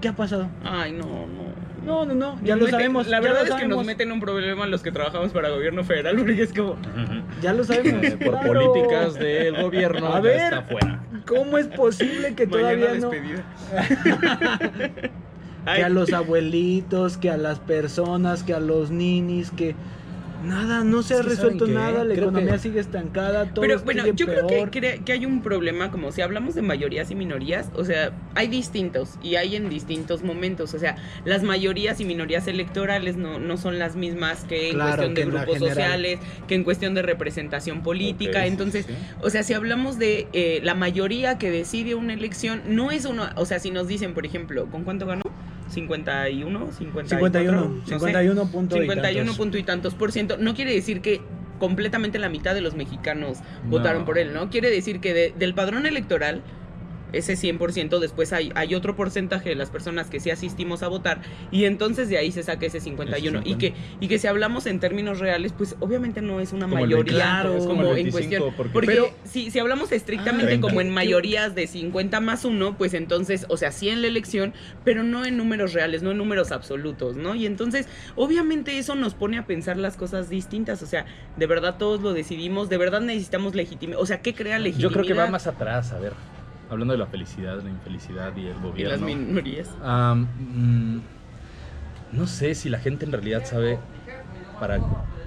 ¿Qué 0.01 0.09
ha 0.09 0.13
pasado? 0.15 0.47
Ay, 0.63 0.91
no, 0.91 1.05
no. 1.05 1.56
No, 1.87 2.05
no, 2.05 2.13
no, 2.13 2.35
ya 2.43 2.55
Nos 2.55 2.59
lo 2.59 2.65
mete- 2.65 2.71
sabemos. 2.71 3.07
La 3.07 3.19
verdad 3.21 3.47
es 3.47 3.53
que 3.55 3.65
nos 3.67 3.85
meten 3.85 4.11
un 4.11 4.19
problema 4.19 4.67
los 4.67 4.83
que 4.83 4.91
trabajamos 4.91 5.31
para 5.31 5.49
gobierno 5.49 5.83
federal, 5.85 6.17
porque 6.17 6.43
es 6.43 6.53
como. 6.53 6.75
Ya 7.41 7.53
lo 7.53 7.63
sabemos. 7.63 8.03
Eh, 8.03 8.17
Por 8.17 8.37
claro. 8.39 8.47
políticas 8.73 9.13
del 9.15 9.61
gobierno 9.61 10.07
A 10.13 10.19
ver. 10.19 10.35
está 10.41 10.61
fuera. 10.63 11.01
¿Cómo 11.25 11.57
es 11.57 11.67
posible 11.67 12.35
que 12.35 12.45
todavía 12.45 12.87
mañana 12.87 12.99
no... 12.99 13.09
despedida. 13.09 13.45
Que 15.75 15.83
a 15.83 15.89
los 15.89 16.13
abuelitos, 16.13 17.17
que 17.17 17.29
a 17.29 17.35
las 17.35 17.59
personas, 17.59 18.41
que 18.43 18.53
a 18.53 18.59
los 18.61 18.89
ninis, 18.89 19.51
que... 19.51 19.75
Nada, 20.43 20.83
no 20.83 21.01
se 21.01 21.15
ha 21.15 21.17
que 21.17 21.29
resuelto 21.29 21.67
nada, 21.67 22.03
la 22.03 22.13
Creo 22.13 22.25
economía 22.29 22.53
que- 22.53 22.59
sigue 22.59 22.79
estancada, 22.79 23.45
todo 23.53 23.61
Pero 23.61 23.79
bueno, 23.79 24.03
sigue 24.03 24.15
yo 24.15 24.25
creo 24.27 24.47
que, 24.47 24.63
cre- 24.81 25.03
que 25.03 25.11
hay 25.13 25.25
un 25.25 25.41
problema, 25.41 25.89
como 25.89 26.11
si 26.11 26.21
hablamos 26.21 26.53
de 26.55 26.61
mayorías 26.61 27.09
y 27.09 27.15
minorías, 27.15 27.71
o 27.75 27.83
sea, 27.83 28.11
hay 28.35 28.47
distintos 28.47 29.17
y 29.23 29.35
hay 29.35 29.55
en 29.55 29.67
distintos 29.69 30.23
momentos, 30.23 30.73
o 30.73 30.79
sea, 30.79 30.95
las 31.25 31.41
mayorías 31.43 31.99
y 31.99 32.05
minorías 32.05 32.47
electorales 32.47 33.17
no, 33.17 33.39
no 33.39 33.57
son 33.57 33.79
las 33.79 33.95
mismas 33.95 34.43
que 34.43 34.69
en 34.69 34.75
Claro, 34.75 34.89
cuestión 34.89 35.13
que 35.15 35.21
de 35.25 35.31
grupos 35.31 35.59
sociales, 35.59 36.19
que 36.47 36.55
en 36.55 36.63
cuestión 36.63 36.93
de 36.93 37.01
representación 37.01 37.81
política, 37.81 38.45
entonces, 38.45 38.85
sí. 38.85 38.93
o 39.21 39.29
sea, 39.29 39.41
si 39.43 39.53
hablamos 39.53 39.97
de 39.97 40.27
eh, 40.33 40.59
la 40.63 40.75
mayoría 40.75 41.37
que 41.39 41.49
decide 41.49 41.95
una 41.95 42.13
elección, 42.13 42.61
no 42.67 42.91
es 42.91 43.05
uno, 43.05 43.27
o 43.35 43.45
sea, 43.45 43.59
si 43.59 43.71
nos 43.71 43.87
dicen, 43.87 44.13
por 44.13 44.25
ejemplo, 44.25 44.67
¿con 44.67 44.83
cuánto 44.83 45.05
ganó? 45.07 45.23
51, 45.69 46.71
54, 46.71 47.09
51, 47.09 47.61
no 47.61 47.75
sé. 47.85 47.95
51 47.95 48.45
punto 48.51 48.75
y 48.77 48.81
51 48.81 49.17
tantos. 49.19 49.37
punto 49.37 49.57
y 49.57 49.63
tantos 49.63 49.93
por 49.95 50.11
ciento. 50.11 50.37
No 50.37 50.53
quiere 50.55 50.73
decir 50.73 51.01
que 51.01 51.21
completamente 51.59 52.19
la 52.19 52.29
mitad 52.29 52.53
de 52.53 52.61
los 52.61 52.75
mexicanos 52.75 53.39
No. 53.63 53.69
votaron 53.71 54.05
por 54.05 54.17
él, 54.17 54.33
¿no? 54.33 54.49
Quiere 54.49 54.69
decir 54.69 54.99
que 54.99 55.13
de- 55.13 55.33
del 55.37 55.53
padrón 55.53 55.85
electoral, 55.85 56.41
ese 57.13 57.33
100%, 57.35 57.99
después 57.99 58.33
hay, 58.33 58.51
hay 58.55 58.75
otro 58.75 58.95
porcentaje 58.95 59.49
de 59.49 59.55
las 59.55 59.69
personas 59.69 60.09
que 60.09 60.19
sí 60.19 60.29
asistimos 60.29 60.83
a 60.83 60.87
votar 60.87 61.21
y 61.51 61.65
entonces 61.65 62.09
de 62.09 62.17
ahí 62.17 62.31
se 62.31 62.43
saca 62.43 62.65
ese 62.65 62.79
51. 62.79 63.39
Ese 63.39 63.49
Y, 63.49 63.55
que, 63.55 63.73
y 63.99 64.07
que 64.07 64.19
si 64.19 64.27
hablamos 64.27 64.65
en 64.65 64.79
términos 64.79 65.19
reales, 65.19 65.53
pues 65.57 65.75
obviamente 65.79 66.21
no 66.21 66.39
es 66.39 66.51
una 66.53 66.65
Como 66.67 66.81
mayoría 66.81 67.43
25, 67.43 67.57
es 67.57 67.65
como 67.67 67.81
en 67.87 67.93
25, 67.95 68.11
cuestión. 68.17 68.53
porque- 68.55 68.73
Porque 68.73 68.87
Pero- 68.87 69.09
si, 69.23 69.51
si 69.51 69.59
hablamos 69.59 69.91
estrictamente 69.91 70.55
Ah, 70.55 70.61
como 70.61 70.75
¿qué- 70.79 70.81
en 70.87 70.93
mayorías 70.93 71.55
de 71.55 71.67
50 71.67 72.19
más 72.19 72.43
1, 72.45 72.77
pues 72.77 72.93
entonces, 72.93 73.45
o 73.49 73.57
sea, 73.57 73.71
sí 73.71 73.89
en 73.89 74.01
la 74.01 74.07
elección, 74.07 74.53
pero 74.83 75.03
no 75.03 75.25
en 75.25 75.37
números 75.37 75.73
reales, 75.73 76.03
no 76.03 76.11
en 76.11 76.17
números 76.17 76.51
absolutos, 76.51 77.15
¿no? 77.15 77.35
Y 77.35 77.45
entonces, 77.45 77.87
obviamente 78.15 78.77
eso 78.77 78.95
nos 78.95 79.13
pone 79.13 79.37
a 79.37 79.45
pensar 79.45 79.77
las 79.77 79.95
cosas 79.97 80.29
distintas, 80.29 80.81
o 80.83 80.85
sea, 80.85 81.05
de 81.37 81.47
verdad 81.47 81.77
todos 81.77 82.01
lo 82.01 82.13
decidimos, 82.13 82.69
de 82.69 82.77
verdad 82.77 83.01
necesitamos 83.01 83.55
legitimidad, 83.55 83.99
o 84.01 84.05
sea, 84.05 84.21
¿qué 84.21 84.33
crea 84.33 84.59
legitimidad? 84.59 84.89
Yo 84.89 84.93
creo 84.93 85.05
que 85.05 85.13
va 85.13 85.27
más 85.27 85.47
atrás, 85.47 85.91
a 85.93 85.99
ver. 85.99 86.13
Hablando 86.69 86.93
de 86.93 86.97
la 86.97 87.07
felicidad, 87.07 87.61
la 87.63 87.69
infelicidad 87.69 88.35
y 88.35 88.41
el 88.41 88.47
Y 88.47 88.53
las 88.53 88.61
gobierno. 88.61 89.05
minorías. 89.05 89.69
Mm, 89.81 90.97
no 92.11 92.27
sé 92.27 92.55
si 92.55 92.69
la 92.69 92.79
gente 92.79 93.05
en 93.05 93.11
realidad 93.11 93.45
sabe 93.45 93.79
para 94.59 94.79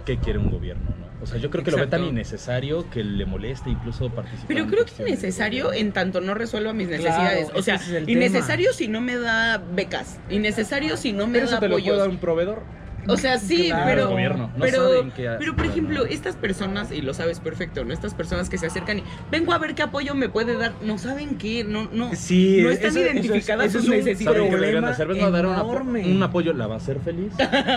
qué 0.05 0.19
quiere 0.19 0.39
un 0.39 0.51
gobierno, 0.51 0.83
¿no? 0.85 1.11
O 1.23 1.27
sea, 1.27 1.37
yo 1.39 1.51
creo 1.51 1.63
que 1.63 1.71
lo 1.71 1.77
ve 1.77 1.87
tan 1.87 2.03
innecesario 2.03 2.89
que 2.89 3.05
le 3.05 3.27
molesta 3.27 3.69
incluso 3.69 4.09
participar. 4.09 4.47
Pero 4.49 4.67
creo 4.67 4.85
que 4.85 4.91
es 4.91 4.97
cuestiones 4.97 5.21
de 5.21 5.27
necesario 5.29 5.65
gobierno. 5.67 5.89
en 5.89 5.93
tanto 5.93 6.21
no 6.23 6.33
resuelva 6.33 6.73
mis 6.73 6.89
necesidades. 6.89 7.49
es 7.51 7.55
o 7.55 7.63
sea, 7.63 7.75
es 7.75 8.09
innecesario 8.09 8.73
si 8.73 8.89
no 8.89 9.03
me 9.03 9.17
da 9.19 9.59
becas. 9.59 10.19
Innecesario 10.31 10.97
si 10.97 11.13
no 11.13 11.27
me 11.27 11.35
Pero 11.35 11.47
da 11.47 11.53
eso 11.53 11.61
te 11.61 11.69
lo 11.69 11.79
puede 11.79 11.97
dar 11.99 12.09
un 12.09 12.17
proveedor. 12.19 12.63
O 13.09 13.17
sea, 13.17 13.39
sí, 13.39 13.67
Claro. 13.69 13.85
pero. 13.87 14.09
Gobierno. 14.11 14.51
No 14.57 14.65
pero, 14.65 14.89
saben 14.89 15.11
qué 15.13 15.31
pero, 15.39 15.57
por 15.57 15.67
ejemplo, 15.67 16.05
estas 16.07 16.37
personas, 16.37 16.93
y 16.93 17.01
lo 17.03 17.15
sabes 17.15 17.41
perfecto, 17.41 17.85
¿no? 17.85 17.93
Estas 17.93 18.15
personas 18.15 18.49
que 18.51 18.59
se 18.59 18.67
acercan 18.67 18.99
y 18.99 19.03
vengo 19.31 19.53
a 19.53 19.59
ver 19.59 19.75
qué 19.75 19.83
apoyo 19.83 20.15
me 20.15 20.29
puede 20.29 20.57
dar, 20.57 20.73
no 20.83 20.99
saben 20.99 21.37
qué, 21.37 21.65
no, 21.65 21.89
no. 21.93 22.11
Sí, 22.15 22.61
no 22.63 22.71
están 22.71 22.91
eso- 22.91 22.99
eso 23.01 23.09
es- 23.09 23.15
identificadas 23.17 23.67
eso 23.67 23.79
sus 23.79 23.85
es 23.85 23.91
un 23.91 23.97
necesidades. 23.97 24.37
¿Saben 24.37 24.51
qué 24.51 24.57
deberían 24.57 24.83
problema 24.83 24.89
hacer? 24.91 25.07
Vengo 25.09 25.27
a 25.27 25.31
dar 25.31 25.47
un, 25.47 25.55
apo- 25.55 25.71
enorme. 25.71 26.05
un 26.13 26.23
apoyo. 26.23 26.53
¿La 26.53 26.67
va 26.67 26.75
a 26.75 26.79
hacer 26.79 26.99
feliz? 27.01 27.33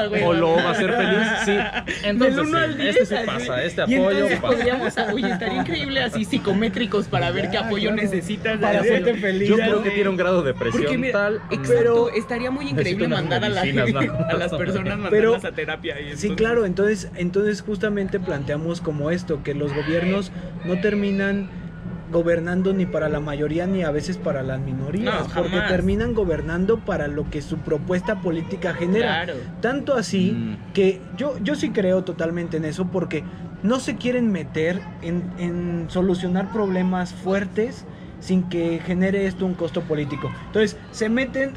Güey, 0.09 0.23
¿O 0.23 0.33
lo 0.33 0.55
va 0.55 0.63
a 0.63 0.71
hacer 0.71 0.91
feliz? 0.93 1.27
Sí. 1.45 1.51
Entonces, 2.03 2.35
Del 2.37 2.45
uno 2.47 2.57
sí, 2.57 2.63
al 2.63 2.77
diez, 2.77 2.95
este 2.95 3.05
sí 3.05 3.15
así. 3.15 3.25
pasa. 3.25 3.63
Este 3.63 3.81
Y 3.81 3.95
apoyo 3.95 4.11
entonces 4.11 4.39
pasa. 4.39 4.53
podríamos, 4.55 4.97
oye, 5.13 5.29
estaría 5.31 5.55
increíble 5.61 6.01
así 6.01 6.25
psicométricos 6.25 7.07
para 7.07 7.31
ver 7.31 7.47
qué 7.47 7.53
Ya, 7.53 7.65
apoyo 7.67 7.89
claro. 7.89 8.01
necesitas. 8.01 8.59
Para 8.59 8.79
hacerte 8.81 9.13
feliz. 9.15 9.47
Yo 9.49 9.55
creo 9.55 9.83
que 9.83 9.91
tiene 9.91 10.09
un 10.09 10.17
grado 10.17 10.41
de 10.43 10.53
presión 10.53 10.83
Porque 10.83 10.97
mira, 10.97 11.13
tal. 11.13 11.35
exacto, 11.51 11.67
Pero- 11.67 12.09
estaría 12.09 12.51
muy 12.51 12.69
increíble 12.69 13.07
mandar 13.07 13.43
a, 13.43 13.49
la, 13.49 13.61
a 14.29 14.33
las 14.33 14.51
personas 14.53 14.97
Pero- 15.21 15.35
a 15.35 15.51
terapia. 15.51 15.99
y 15.99 16.15
Sí, 16.17 16.29
claro, 16.35 16.65
entonces, 16.65 17.09
entonces 17.15 17.61
justamente 17.61 18.19
planteamos 18.19 18.81
como 18.81 19.11
esto, 19.11 19.43
que 19.43 19.53
los 19.53 19.73
gobiernos 19.73 20.31
no 20.65 20.79
terminan 20.81 21.49
gobernando 22.11 22.73
ni 22.73 22.85
para 22.85 23.09
la 23.09 23.19
mayoría 23.19 23.65
ni 23.65 23.81
a 23.81 23.89
veces 23.89 24.17
para 24.17 24.43
las 24.43 24.59
minorías, 24.59 25.27
No, 25.29 25.33
porque 25.41 25.59
terminan 25.67 26.13
gobernando 26.13 26.77
para 26.79 27.07
lo 27.07 27.27
que 27.29 27.41
su 27.41 27.57
propuesta 27.57 28.21
política 28.21 28.73
genera. 28.75 29.23
Claro. 29.23 29.39
Tanto 29.61 29.95
así 29.95 30.31
Mm. 30.31 30.73
que 30.73 31.01
yo, 31.17 31.37
yo 31.43 31.55
sí 31.55 31.71
creo 31.71 32.03
totalmente 32.03 32.57
en 32.57 32.65
eso 32.65 32.85
porque 32.85 33.23
no 33.63 33.79
se 33.79 33.95
quieren 33.95 34.31
meter 34.31 34.79
en, 35.01 35.23
en 35.39 35.85
solucionar 35.89 36.51
problemas 36.51 37.13
fuertes 37.13 37.85
sin 38.19 38.43
que 38.43 38.79
genere 38.85 39.25
esto 39.25 39.45
un 39.45 39.55
costo 39.55 39.81
político. 39.81 40.31
Entonces, 40.47 40.77
se 40.91 41.09
meten 41.09 41.53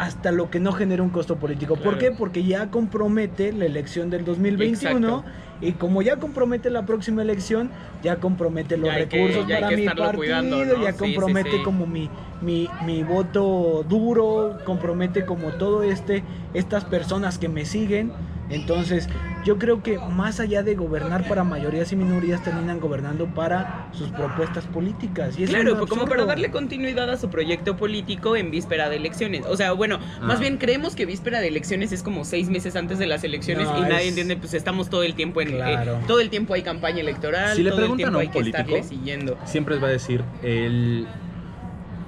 hasta 0.00 0.32
lo 0.32 0.48
que 0.50 0.60
no 0.60 0.72
genera 0.72 1.02
un 1.02 1.10
costo 1.10 1.36
político. 1.36 1.76
¿Por 1.76 1.98
qué? 1.98 2.10
Porque 2.10 2.42
ya 2.42 2.70
compromete 2.70 3.52
la 3.52 3.66
elección 3.66 4.08
del 4.08 4.24
2021 4.24 4.96
Exacto. 4.96 5.24
y 5.60 5.72
como 5.72 6.00
ya 6.00 6.16
compromete 6.16 6.70
la 6.70 6.86
próxima 6.86 7.20
elección, 7.20 7.70
ya 8.02 8.16
compromete 8.16 8.78
los 8.78 8.86
Ya 8.86 8.94
hay 8.94 9.06
que- 9.08 9.16
recursos 9.18 9.44
para 9.44 9.70
mi 9.76 9.84
partido, 9.84 10.12
cuidando, 10.14 10.64
¿no? 10.64 10.82
ya 10.82 10.92
Sí, 10.92 10.98
sí, 10.98 10.98
compromete 10.98 11.50
sí. 11.58 11.62
como 11.62 11.86
mi, 11.86 12.08
mi, 12.40 12.70
mi 12.86 13.02
voto 13.02 13.84
duro, 13.86 14.56
compromete 14.64 15.26
como 15.26 15.50
todo 15.52 15.82
este, 15.82 16.22
estas 16.54 16.86
personas 16.86 17.36
que 17.38 17.50
me 17.50 17.66
siguen. 17.66 18.10
Entonces, 18.50 19.08
yo 19.44 19.58
creo 19.58 19.82
que 19.82 19.98
más 19.98 20.40
allá 20.40 20.62
de 20.62 20.74
gobernar 20.74 21.26
para 21.28 21.44
mayorías 21.44 21.92
y 21.92 21.96
minorías, 21.96 22.42
terminan 22.42 22.80
gobernando 22.80 23.26
para 23.26 23.88
sus 23.92 24.08
propuestas 24.08 24.64
políticas. 24.66 25.38
Y 25.38 25.44
es 25.44 25.50
Claro, 25.50 25.78
pues 25.78 25.88
como 25.88 26.04
para 26.06 26.24
darle 26.24 26.50
continuidad 26.50 27.08
a 27.10 27.16
su 27.16 27.30
proyecto 27.30 27.76
político 27.76 28.36
en 28.36 28.50
víspera 28.50 28.88
de 28.90 28.96
elecciones. 28.96 29.46
O 29.46 29.56
sea, 29.56 29.72
bueno, 29.72 29.98
más 30.20 30.36
Ah. 30.38 30.40
bien 30.40 30.58
creemos 30.58 30.94
que 30.94 31.06
víspera 31.06 31.40
de 31.40 31.48
elecciones 31.48 31.92
es 31.92 32.02
como 32.02 32.24
seis 32.24 32.48
meses 32.50 32.76
antes 32.76 32.98
de 32.98 33.06
las 33.06 33.24
elecciones 33.24 33.66
No, 33.66 33.78
y 33.78 33.82
nadie 33.82 34.02
es- 34.02 34.08
entiende, 34.08 34.36
pues 34.36 34.52
estamos 34.54 34.90
todo 34.90 35.02
el 35.04 35.14
tiempo 35.14 35.40
en... 35.40 35.48
eh, 35.54 35.56
Claro. 35.56 36.00
todo 36.06 36.20
el 36.20 36.28
tiempo 36.30 36.54
hay 36.54 36.62
campaña 36.62 37.00
electoral, 37.00 37.56
Si 37.56 37.62
le 37.62 37.70
todo 37.70 37.78
el 37.80 37.84
preguntan 37.84 37.96
tiempo 38.12 38.18
a 38.18 38.20
hay 38.20 38.26
un 38.26 38.32
que 38.32 38.38
político, 38.40 38.58
estarle 38.76 38.82
siguiendo. 38.82 39.38
Siempre 39.44 39.74
les 39.76 39.84
va 39.84 39.88
a 39.88 39.92
decir, 39.92 40.22
el... 40.42 41.06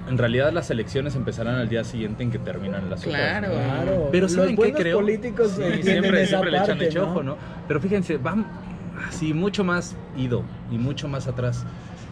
en 0.08 0.18
realidad 0.18 0.52
las 0.52 0.70
elecciones 0.70 1.14
empezarán 1.14 1.56
al 1.56 1.68
día 1.68 1.84
siguiente 1.84 2.22
en 2.22 2.30
que 2.30 2.38
terminan 2.38 2.90
las 2.90 3.06
otras. 3.06 3.14
Claro. 3.14 3.48
¿no? 3.48 3.54
Claro. 3.54 4.08
Pero 4.10 4.22
los 4.24 4.32
¿saben 4.32 4.56
qué 4.56 4.72
creo? 4.72 4.98
políticos 4.98 5.52
Sí, 5.52 5.82
siempre, 5.82 6.22
esa 6.22 6.28
siempre 6.28 6.50
le 6.50 6.58
echan 6.58 6.82
ese 6.82 7.00
ojo, 7.00 7.22
¿no? 7.22 7.36
Pero 7.68 7.80
fíjense, 7.80 8.16
van 8.16 8.46
así 9.08 9.32
mucho 9.32 9.64
más 9.64 9.96
ido 10.16 10.42
y 10.70 10.78
mucho 10.78 11.08
más 11.08 11.28
atrás. 11.28 11.64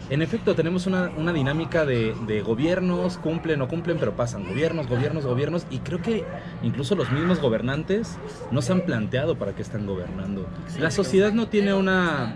En 0.09 0.21
efecto, 0.21 0.55
tenemos 0.55 0.87
una, 0.87 1.09
una 1.17 1.31
dinámica 1.31 1.85
de, 1.85 2.13
de 2.27 2.41
gobiernos, 2.41 3.17
cumplen 3.17 3.61
o 3.61 3.69
cumplen, 3.69 3.97
pero 3.97 4.13
pasan 4.13 4.45
gobiernos, 4.45 4.87
gobiernos, 4.87 5.25
gobiernos, 5.25 5.65
y 5.71 5.79
creo 5.79 6.01
que 6.01 6.25
incluso 6.63 6.95
los 6.95 7.09
mismos 7.11 7.39
gobernantes 7.39 8.17
no 8.51 8.61
se 8.61 8.73
han 8.73 8.81
planteado 8.81 9.35
para 9.35 9.53
qué 9.53 9.61
están 9.61 9.87
gobernando. 9.87 10.45
La 10.79 10.91
sociedad 10.91 11.31
no 11.31 11.47
tiene 11.47 11.73
una 11.73 12.35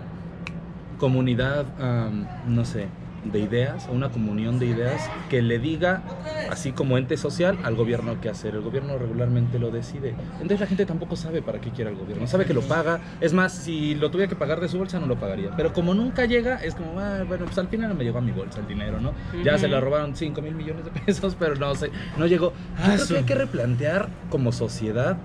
comunidad, 0.98 1.66
am, 1.78 2.26
no 2.46 2.64
sé, 2.64 2.86
de 3.32 3.40
ideas, 3.40 3.86
o 3.88 3.92
una 3.92 4.10
comunión 4.10 4.58
de 4.58 4.66
ideas 4.66 5.10
que 5.28 5.42
le 5.42 5.58
diga, 5.58 6.02
así 6.50 6.72
como 6.72 6.98
ente 6.98 7.16
social, 7.16 7.58
al 7.62 7.74
gobierno 7.74 8.20
qué 8.20 8.28
hacer. 8.28 8.54
El 8.54 8.60
gobierno 8.62 8.98
regularmente 8.98 9.58
lo 9.58 9.70
decide. 9.70 10.14
Entonces 10.34 10.60
la 10.60 10.66
gente 10.66 10.86
tampoco 10.86 11.16
sabe 11.16 11.42
para 11.42 11.60
qué 11.60 11.70
quiere 11.70 11.90
el 11.90 11.96
gobierno. 11.96 12.26
Sabe 12.26 12.44
que 12.44 12.54
lo 12.54 12.62
paga. 12.62 13.00
Es 13.20 13.32
más, 13.32 13.52
si 13.52 13.94
lo 13.94 14.10
tuviera 14.10 14.28
que 14.28 14.36
pagar 14.36 14.60
de 14.60 14.68
su 14.68 14.78
bolsa, 14.78 14.98
no 15.00 15.06
lo 15.06 15.16
pagaría. 15.16 15.50
Pero 15.56 15.72
como 15.72 15.94
nunca 15.94 16.24
llega, 16.26 16.56
es 16.56 16.74
como, 16.74 16.98
ah, 17.00 17.24
bueno, 17.26 17.44
pues 17.46 17.58
al 17.58 17.68
final 17.68 17.94
me 17.94 18.04
llegó 18.04 18.18
a 18.18 18.22
mi 18.22 18.32
bolsa 18.32 18.60
el 18.60 18.66
dinero, 18.66 19.00
¿no? 19.00 19.12
Ya 19.44 19.58
se 19.58 19.68
lo 19.68 19.80
robaron 19.80 20.14
5 20.16 20.42
mil 20.42 20.54
millones 20.54 20.84
de 20.84 20.90
pesos, 20.92 21.36
pero 21.38 21.54
no 21.56 21.74
sé, 21.74 21.90
no 22.16 22.26
llegó. 22.26 22.50
Yo 22.50 22.84
Ah, 22.84 22.92
creo 22.94 23.06
que 23.08 23.16
hay 23.18 23.24
que 23.24 23.34
replantear 23.34 24.08
como 24.30 24.52
sociedad 24.52 25.16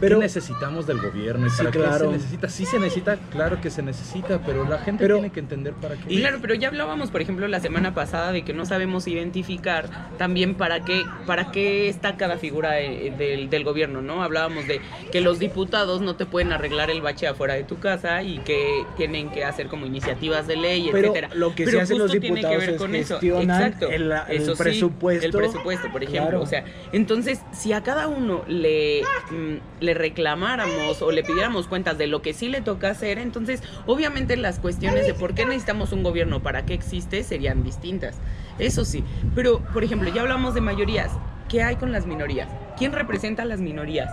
Pero- 0.00 0.16
¿Qué 0.18 0.24
necesitamos 0.24 0.86
del 0.86 0.98
gobierno? 1.00 1.46
¿Y 1.46 1.50
Sí, 1.50 1.58
para 1.58 1.70
qué 1.70 1.78
claro. 1.78 2.06
se 2.06 2.16
necesita? 2.16 2.48
Sí 2.48 2.64
se 2.66 2.78
necesita, 2.78 3.16
claro 3.30 3.60
que 3.60 3.70
se 3.70 3.82
necesita, 3.82 4.40
pero 4.44 4.64
la 4.68 4.78
gente 4.78 5.04
Pero- 5.04 5.16
tiene 5.16 5.30
que 5.30 5.40
entender 5.40 5.74
para 5.74 5.96
qué. 5.96 6.12
Y 6.12 6.20
claro, 6.20 6.38
pero 6.40 6.54
ya 6.54 6.68
hablábamos, 6.68 7.10
por 7.10 7.20
ejemplo, 7.20 7.46
la 7.48 7.60
semana 7.60 7.94
pasada 7.94 8.32
de 8.32 8.42
que 8.42 8.52
no 8.52 8.64
sabemos 8.66 9.06
identificar 9.06 9.88
también 10.18 10.54
para 10.54 10.80
qué, 10.84 11.02
para 11.26 11.50
qué 11.52 11.88
está 11.88 12.16
cada 12.16 12.38
figura 12.38 12.80
eh, 12.80 13.12
del, 13.16 13.50
del 13.50 13.64
gobierno, 13.64 14.02
¿no? 14.02 14.22
Hablábamos 14.22 14.66
de 14.66 14.80
que 15.12 15.20
los 15.20 15.38
diputados 15.38 16.00
no 16.00 16.16
te 16.16 16.26
pueden 16.26 16.52
arreglar 16.52 16.90
el 16.90 17.00
bache 17.02 17.26
afuera 17.26 17.54
de 17.54 17.64
tu 17.64 17.78
casa 17.78 18.22
y 18.22 18.38
que 18.38 18.84
tienen 18.96 19.30
que 19.30 19.44
hacer 19.44 19.68
como 19.68 19.86
iniciativas 19.86 20.46
de 20.46 20.56
ley, 20.56 20.88
Pero 20.92 21.08
etcétera. 21.08 21.28
lo 21.34 21.54
que 21.54 21.64
Pero 21.64 21.78
sí 21.78 21.82
hacen 21.82 21.98
los 21.98 22.10
justo 22.10 22.20
tiene 22.20 22.40
que 22.40 22.46
diputados 22.48 22.60
ver 22.66 22.74
es 22.74 22.80
con 22.80 22.94
eso. 22.94 23.18
Exacto. 23.22 23.90
el- 23.90 24.12
el 24.12 24.40
Eso 24.42 24.56
sí, 24.56 24.62
presupuesto. 24.62 25.26
el 25.26 25.32
presupuesto, 25.32 25.90
por 25.92 26.02
ejemplo. 26.02 26.22
Claro. 26.30 26.42
O 26.42 26.46
sea, 26.46 26.64
entonces, 26.92 27.40
si 27.52 27.72
a 27.72 27.82
cada 27.82 28.08
uno 28.08 28.42
le, 28.48 29.02
mm, 29.30 29.54
le 29.90 29.94
reclamáramos 29.94 31.02
o 31.02 31.10
le 31.10 31.24
pidiéramos 31.24 31.66
cuentas 31.66 31.98
de 31.98 32.06
lo 32.06 32.22
que 32.22 32.32
sí 32.32 32.48
le 32.48 32.60
toca 32.60 32.90
hacer, 32.90 33.18
entonces, 33.18 33.60
obviamente 33.86 34.36
las 34.36 34.60
cuestiones 34.60 35.04
de 35.04 35.14
por 35.14 35.34
qué 35.34 35.44
necesitamos 35.44 35.90
un 35.92 36.04
gobierno, 36.04 36.40
para 36.40 36.64
qué 36.64 36.74
existe, 36.74 37.24
serían 37.24 37.64
distintas. 37.64 38.20
Eso 38.60 38.84
sí. 38.84 39.02
Pero, 39.34 39.60
por 39.72 39.82
ejemplo, 39.82 40.08
ya 40.12 40.22
hablamos 40.22 40.54
de 40.54 40.60
mayorías. 40.60 41.10
¿Qué 41.48 41.64
hay 41.64 41.74
con 41.74 41.90
las 41.90 42.06
minorías? 42.06 42.48
¿Quién 42.78 42.92
representa 42.92 43.42
a 43.42 43.46
las 43.46 43.60
minorías? 43.60 44.08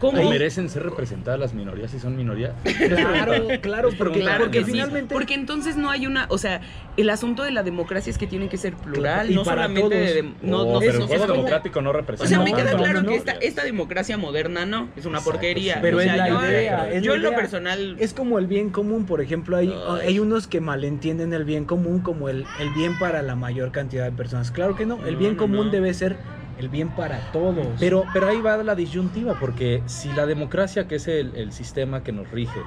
¿Cómo? 0.00 0.20
¿O 0.20 0.30
merecen 0.30 0.68
ser 0.70 0.82
representadas 0.82 1.38
las 1.38 1.52
minorías 1.54 1.90
si 1.90 2.00
son 2.00 2.16
minorías? 2.16 2.52
Claro, 2.88 3.34
claro, 3.60 3.90
porque, 3.96 4.20
Claro 4.20 4.44
porque 4.44 4.58
que 4.60 4.64
sí, 4.64 4.72
finalmente 4.72 5.12
porque 5.14 5.34
entonces 5.34 5.76
no 5.76 5.90
hay 5.90 6.06
una, 6.06 6.26
o 6.30 6.38
sea, 6.38 6.60
el 6.96 7.10
asunto 7.10 7.42
de 7.42 7.50
la 7.50 7.62
democracia 7.62 8.10
es 8.10 8.16
que 8.18 8.26
tiene 8.26 8.48
que 8.48 8.56
ser 8.56 8.74
plural, 8.74 9.02
Claro, 9.02 9.30
y 9.30 9.34
no 9.34 9.44
para 9.44 9.62
solamente 9.68 9.94
de, 9.98 10.06
todos. 10.22 10.40
de- 10.42 10.48
no, 10.48 10.60
Oh, 10.62 10.72
no, 10.74 10.78
pero 10.80 10.92
no- 10.94 10.98
el 11.04 11.06
juego 11.08 11.26
democrático 11.26 11.82
no 11.82 11.92
representa. 11.92 12.24
o 12.24 12.28
sea, 12.28 12.40
me 12.44 12.52
queda 12.58 12.76
claro 12.76 13.02
no, 13.02 13.10
que 13.10 13.16
esta, 13.16 13.32
esta 13.32 13.62
democracia 13.64 14.16
moderna 14.16 14.64
no, 14.66 14.88
es 14.96 15.04
una 15.06 15.18
Exacto, 15.18 15.32
porquería. 15.32 15.74
sí. 15.74 15.78
Pero 15.82 15.98
o 15.98 16.00
es 16.00 16.06
la 16.16 16.28
yo, 16.28 16.42
idea, 16.46 16.90
es 16.90 17.02
yo 17.02 17.10
la 17.12 17.16
en 17.16 17.22
lo 17.22 17.30
personal 17.34 17.96
es 17.98 18.14
como 18.14 18.38
el 18.38 18.46
bien 18.46 18.70
común, 18.70 19.04
por 19.04 19.20
ejemplo, 19.20 19.56
hay, 19.56 19.68
Ay. 19.88 20.08
hay 20.08 20.18
unos 20.18 20.46
que 20.46 20.60
malentienden 20.60 21.32
el 21.34 21.44
bien 21.44 21.64
común 21.66 22.00
como 22.00 22.28
el, 22.28 22.46
el 22.58 22.70
bien 22.70 22.98
para 22.98 23.22
la 23.22 23.36
mayor 23.36 23.70
cantidad 23.70 24.04
de 24.04 24.12
personas. 24.12 24.50
Claro 24.50 24.76
que 24.76 24.86
no, 24.86 25.04
el 25.06 25.14
No, 25.14 25.18
bien 25.18 25.32
no, 25.32 25.38
común 25.38 25.66
no. 25.66 25.72
debe 25.72 25.92
ser 25.94 26.16
el 26.60 26.68
bien 26.68 26.90
para 26.90 27.18
todos. 27.32 27.66
Pero, 27.78 28.04
pero 28.12 28.28
ahí 28.28 28.40
va 28.40 28.56
la 28.62 28.74
disyuntiva, 28.74 29.38
porque 29.40 29.82
si 29.86 30.12
la 30.12 30.26
democracia, 30.26 30.86
que 30.86 30.96
es 30.96 31.08
el, 31.08 31.34
el 31.34 31.52
sistema 31.52 32.02
que 32.02 32.12
nos 32.12 32.30
rige, 32.30 32.60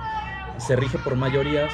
se 0.57 0.75
rige 0.75 0.97
por 0.99 1.15
mayorías, 1.15 1.71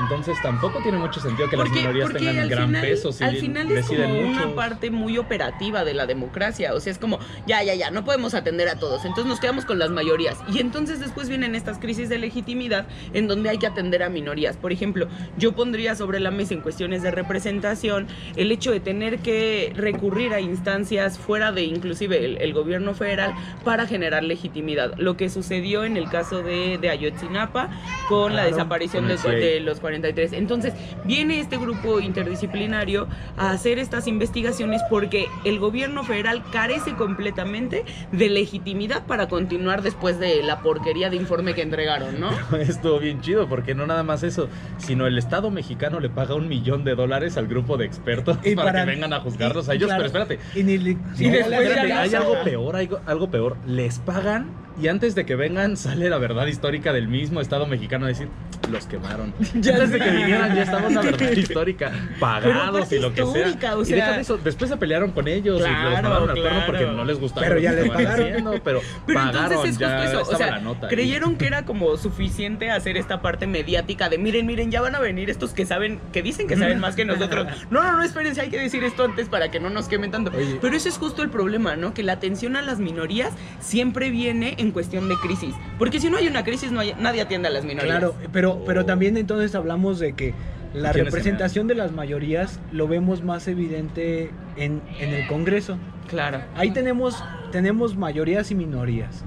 entonces 0.00 0.36
tampoco 0.42 0.80
tiene 0.82 0.98
mucho 0.98 1.20
sentido 1.20 1.48
que 1.48 1.56
las 1.56 1.70
minorías 1.70 2.12
tengan 2.12 2.48
gran 2.48 2.66
final, 2.66 2.82
peso 2.82 3.12
si 3.12 3.24
al 3.24 3.36
final 3.36 3.70
es 3.70 3.74
deciden 3.74 4.10
como 4.10 4.30
una 4.30 4.54
parte 4.54 4.90
muy 4.90 5.18
operativa 5.18 5.84
de 5.84 5.94
la 5.94 6.06
democracia. 6.06 6.74
O 6.74 6.80
sea, 6.80 6.92
es 6.92 6.98
como, 6.98 7.18
ya, 7.46 7.62
ya, 7.62 7.74
ya, 7.74 7.90
no 7.90 8.04
podemos 8.04 8.34
atender 8.34 8.68
a 8.68 8.76
todos. 8.76 9.04
Entonces 9.04 9.26
nos 9.26 9.40
quedamos 9.40 9.64
con 9.64 9.78
las 9.78 9.90
mayorías. 9.90 10.38
Y 10.52 10.60
entonces 10.60 11.00
después 11.00 11.28
vienen 11.28 11.54
estas 11.54 11.78
crisis 11.78 12.08
de 12.08 12.18
legitimidad 12.18 12.86
en 13.12 13.28
donde 13.28 13.50
hay 13.50 13.58
que 13.58 13.66
atender 13.66 14.02
a 14.02 14.08
minorías. 14.08 14.56
Por 14.56 14.72
ejemplo, 14.72 15.08
yo 15.36 15.52
pondría 15.52 15.94
sobre 15.94 16.20
la 16.20 16.30
mesa 16.30 16.54
en 16.54 16.60
cuestiones 16.60 17.02
de 17.02 17.10
representación 17.10 18.06
el 18.36 18.50
hecho 18.50 18.72
de 18.72 18.80
tener 18.80 19.18
que 19.18 19.72
recurrir 19.76 20.32
a 20.32 20.40
instancias 20.40 21.18
fuera 21.18 21.52
de 21.52 21.64
inclusive 21.64 22.24
el, 22.24 22.38
el 22.38 22.52
gobierno 22.52 22.94
federal 22.94 23.34
para 23.64 23.86
generar 23.86 24.24
legitimidad. 24.24 24.94
Lo 24.96 25.16
que 25.16 25.28
sucedió 25.28 25.84
en 25.84 25.96
el 25.96 26.08
caso 26.08 26.42
de, 26.42 26.78
de 26.78 26.90
Ayotzinapa 26.90 27.70
con 28.08 28.34
la 28.36 28.44
desaparición 28.44 29.08
de, 29.08 29.16
de 29.16 29.60
los 29.60 29.81
43. 29.82 30.32
Entonces, 30.32 30.72
viene 31.04 31.38
este 31.40 31.58
grupo 31.58 32.00
interdisciplinario 32.00 33.06
a 33.36 33.50
hacer 33.50 33.78
estas 33.78 34.06
investigaciones 34.06 34.80
porque 34.88 35.26
el 35.44 35.58
gobierno 35.58 36.02
federal 36.04 36.42
carece 36.50 36.94
completamente 36.94 37.84
de 38.12 38.30
legitimidad 38.30 39.04
para 39.04 39.28
continuar 39.28 39.82
después 39.82 40.18
de 40.18 40.42
la 40.42 40.60
porquería 40.60 41.10
de 41.10 41.16
informe 41.16 41.54
que 41.54 41.60
entregaron, 41.62 42.18
¿no? 42.18 42.30
Estuvo 42.58 42.98
bien 42.98 43.20
chido, 43.20 43.48
porque 43.48 43.74
no 43.74 43.86
nada 43.86 44.02
más 44.02 44.22
eso, 44.22 44.48
sino 44.78 45.06
el 45.06 45.18
Estado 45.18 45.50
mexicano 45.50 46.00
le 46.00 46.08
paga 46.08 46.34
un 46.34 46.48
millón 46.48 46.84
de 46.84 46.94
dólares 46.94 47.36
al 47.36 47.46
grupo 47.48 47.76
de 47.76 47.84
expertos 47.84 48.38
Y 48.44 48.54
para, 48.54 48.72
para- 48.72 48.84
que 48.86 48.90
vengan 48.92 49.12
a 49.12 49.20
juzgarlos 49.20 49.68
a 49.68 49.74
ellos. 49.74 49.88
claro, 49.88 50.04
pero 50.10 50.24
espérate, 50.24 50.58
Y, 50.58 50.62
ni 50.62 50.78
li- 50.78 50.96
Y 51.18 51.26
no, 51.26 51.32
después 51.32 51.50
la- 51.50 51.56
ya 51.56 51.62
espérate, 51.68 51.88
la- 51.88 52.00
hay 52.02 52.14
algo 52.14 52.36
peor, 52.44 52.76
hay 52.76 52.86
algo, 52.86 53.00
algo 53.06 53.30
peor. 53.30 53.56
Les 53.66 53.98
pagan 53.98 54.50
y 54.80 54.88
antes 54.88 55.14
de 55.14 55.26
que 55.26 55.36
vengan 55.36 55.76
sale 55.76 56.08
la 56.08 56.16
verdad 56.18 56.46
histórica 56.46 56.92
del 56.94 57.08
mismo 57.08 57.40
Estado 57.42 57.66
mexicano 57.66 58.06
a 58.06 58.08
decir, 58.08 58.28
los 58.70 58.86
quemaron. 58.86 59.34
Ya 59.72 59.84
antes 59.84 59.90
de 59.92 59.98
que 60.00 60.10
vinieran 60.10 60.54
ya 60.54 60.76
una 60.76 61.00
verdad 61.02 61.30
histórica, 61.36 61.92
pagados 62.20 62.92
y 62.92 62.98
lo 62.98 63.12
que 63.12 63.24
sea. 63.24 63.48
y 63.48 63.92
deja 63.92 64.12
de 64.12 64.20
eso, 64.20 64.38
después 64.38 64.70
se 64.70 64.76
pelearon 64.76 65.10
con 65.12 65.28
ellos 65.28 65.60
y 65.60 65.62
los 65.62 65.92
mandaron 65.92 66.30
al 66.30 66.34
claro. 66.36 66.62
porque 66.66 66.86
no 66.86 67.04
les 67.04 67.18
gustaba 67.18 67.46
Pero 67.46 67.54
lo 67.54 67.60
que 67.60 67.64
ya 67.64 67.72
les 67.72 67.88
pagaron. 67.90 68.26
haciendo, 68.26 68.50
pero, 68.62 68.80
Pero 69.06 69.18
pagaron, 69.18 69.42
entonces 69.52 69.58
es 69.58 69.78
justo 69.78 69.84
ya 69.84 70.04
eso, 70.04 70.22
o 70.22 70.36
sea, 70.36 70.50
la 70.52 70.60
nota. 70.60 70.86
ahí. 70.86 70.94
creyeron 70.94 71.36
que 71.36 71.46
era 71.46 71.64
como 71.64 71.96
suficiente 71.96 72.70
hacer 72.70 72.96
esta 72.96 73.22
parte 73.22 73.46
mediática 73.46 74.08
de 74.08 74.18
miren, 74.18 74.46
miren, 74.46 74.70
ya 74.70 74.80
van 74.80 74.94
a 74.94 75.00
venir 75.00 75.30
estos 75.30 75.52
que 75.52 75.66
saben, 75.66 76.00
que 76.12 76.22
dicen 76.22 76.46
que 76.46 76.56
saben 76.56 76.78
más 76.78 76.94
que 76.94 77.04
nosotros. 77.04 77.46
No, 77.70 77.82
no, 77.82 77.96
no, 77.96 78.02
espérense, 78.02 78.40
hay 78.40 78.50
que 78.50 78.58
decir 78.58 78.84
esto 78.84 79.04
antes 79.04 79.28
para 79.28 79.50
que 79.50 79.58
no 79.58 79.70
nos 79.70 79.88
quemen 79.88 80.10
tanto. 80.10 80.30
Oye. 80.36 80.58
Pero 80.60 80.76
ese 80.76 80.88
es 80.88 80.98
justo 80.98 81.22
el 81.22 81.30
problema, 81.30 81.76
¿no? 81.76 81.94
Que 81.94 82.02
la 82.02 82.12
atención 82.14 82.56
a 82.56 82.62
las 82.62 82.78
minorías 82.80 83.32
siempre 83.60 84.10
viene 84.10 84.54
en 84.58 84.72
cuestión 84.72 85.08
de 85.08 85.16
crisis. 85.16 85.54
Porque 85.78 86.00
si 86.00 86.10
no 86.10 86.18
hay 86.18 86.28
una 86.28 86.44
crisis, 86.44 86.70
no 86.70 86.80
hay, 86.80 86.94
nadie 86.98 87.22
atiende 87.22 87.48
a 87.48 87.50
las 87.50 87.64
minorías. 87.64 87.98
Claro, 87.98 88.14
pero, 88.32 88.62
pero 88.66 88.84
también 88.84 89.16
entonces 89.16 89.54
hablamos 89.62 89.98
de 89.98 90.12
que 90.12 90.34
la 90.74 90.90
¿Quiénes 90.92 91.12
representación 91.12 91.66
de 91.68 91.74
las 91.74 91.92
mayorías 91.92 92.60
lo 92.72 92.88
vemos 92.88 93.22
más 93.22 93.46
evidente 93.48 94.30
en, 94.56 94.80
en 94.98 95.10
el 95.10 95.26
Congreso. 95.26 95.78
Claro. 96.08 96.40
Ahí 96.56 96.70
tenemos, 96.70 97.22
tenemos 97.52 97.96
mayorías 97.96 98.50
y 98.50 98.54
minorías. 98.54 99.24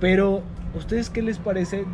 Pero, 0.00 0.42
¿ustedes 0.74 1.10
qué 1.10 1.22
les 1.22 1.38
parece? 1.38 1.84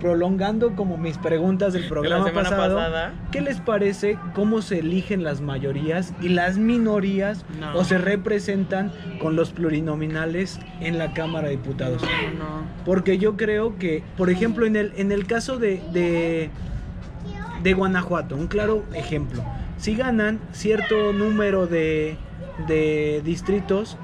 Prolongando 0.00 0.76
como 0.76 0.98
mis 0.98 1.16
preguntas 1.16 1.72
del 1.72 1.88
programa 1.88 2.30
pasado, 2.32 2.76
pasada. 2.76 3.14
¿qué 3.32 3.40
les 3.40 3.58
parece 3.58 4.18
cómo 4.34 4.60
se 4.60 4.80
eligen 4.80 5.24
las 5.24 5.40
mayorías 5.40 6.12
y 6.20 6.28
las 6.28 6.58
minorías 6.58 7.44
No. 7.58 7.74
o 7.74 7.84
se 7.84 7.96
representan 7.96 8.92
con 9.18 9.34
los 9.34 9.50
plurinominales 9.50 10.58
en 10.80 10.98
la 10.98 11.14
Cámara 11.14 11.48
de 11.48 11.56
Diputados? 11.56 12.02
No, 12.02 12.38
no. 12.38 12.62
Porque 12.84 13.16
yo 13.18 13.36
creo 13.36 13.78
que, 13.78 14.02
por 14.18 14.28
ejemplo, 14.30 14.66
en 14.66 14.76
el, 14.76 14.92
en 14.96 15.10
el 15.10 15.26
caso 15.26 15.58
de, 15.58 15.80
de, 15.92 16.50
de 17.62 17.74
Guanajuato, 17.74 18.34
un 18.36 18.46
claro 18.46 18.84
ejemplo, 18.94 19.44
si 19.76 19.94
ganan 19.94 20.40
cierto 20.52 21.12
número 21.12 21.66
de, 21.66 22.16
de 22.66 23.20
distritos, 23.24 23.96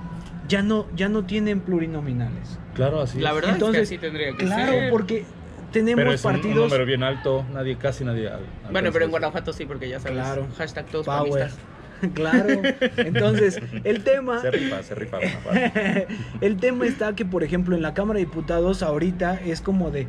ya 0.49 0.63
no, 0.63 0.87
ya 0.95 1.09
no 1.09 1.25
tienen 1.25 1.61
plurinominales. 1.61 2.59
Claro, 2.75 3.01
así 3.01 3.19
La 3.21 3.31
es. 3.31 3.35
verdad 3.37 3.51
Entonces, 3.55 3.83
es 3.83 3.89
que 3.89 3.95
así 3.97 4.01
tendría 4.01 4.33
que 4.37 4.45
Claro, 4.45 4.73
ser. 4.73 4.91
porque 4.91 5.25
tenemos 5.73 5.97
Pero 5.97 6.13
es 6.13 6.25
un- 6.25 6.31
un, 6.31 6.37
partidos... 6.37 6.65
número 6.65 6.85
bien 6.87 7.03
alto, 7.03 7.45
nadie, 7.53 7.77
casi 7.77 8.05
nadie. 8.05 8.29
al- 8.29 8.41
Bueno, 8.71 8.91
pero 8.93 9.05
en 9.05 9.09
eso. 9.09 9.11
Guanajuato 9.11 9.53
sí, 9.53 9.65
porque 9.65 9.89
ya 9.89 10.01
sabes. 10.01 10.19
Claro. 10.19 10.47
Hashtag 10.59 10.87
todos 10.87 11.07
panistas. 11.07 11.57
Claro. 12.13 12.61
Entonces, 12.99 13.61
el 13.85 14.05
tema... 14.05 14.39
Se 14.43 14.51
rifa, 14.51 14.83
se 14.83 14.95
rifa 14.95 15.19
Guanajuato. 15.19 16.13
el 16.43 16.57
tema 16.59 16.85
está 16.85 17.15
que, 17.15 17.25
por 17.25 17.43
ejemplo, 17.43 17.75
en 17.75 17.81
la 17.83 17.95
Cámara 17.95 18.19
de 18.19 18.27
Diputados 18.27 18.83
ahorita 18.83 19.41
es 19.43 19.63
como 19.63 19.91
de 19.91 20.07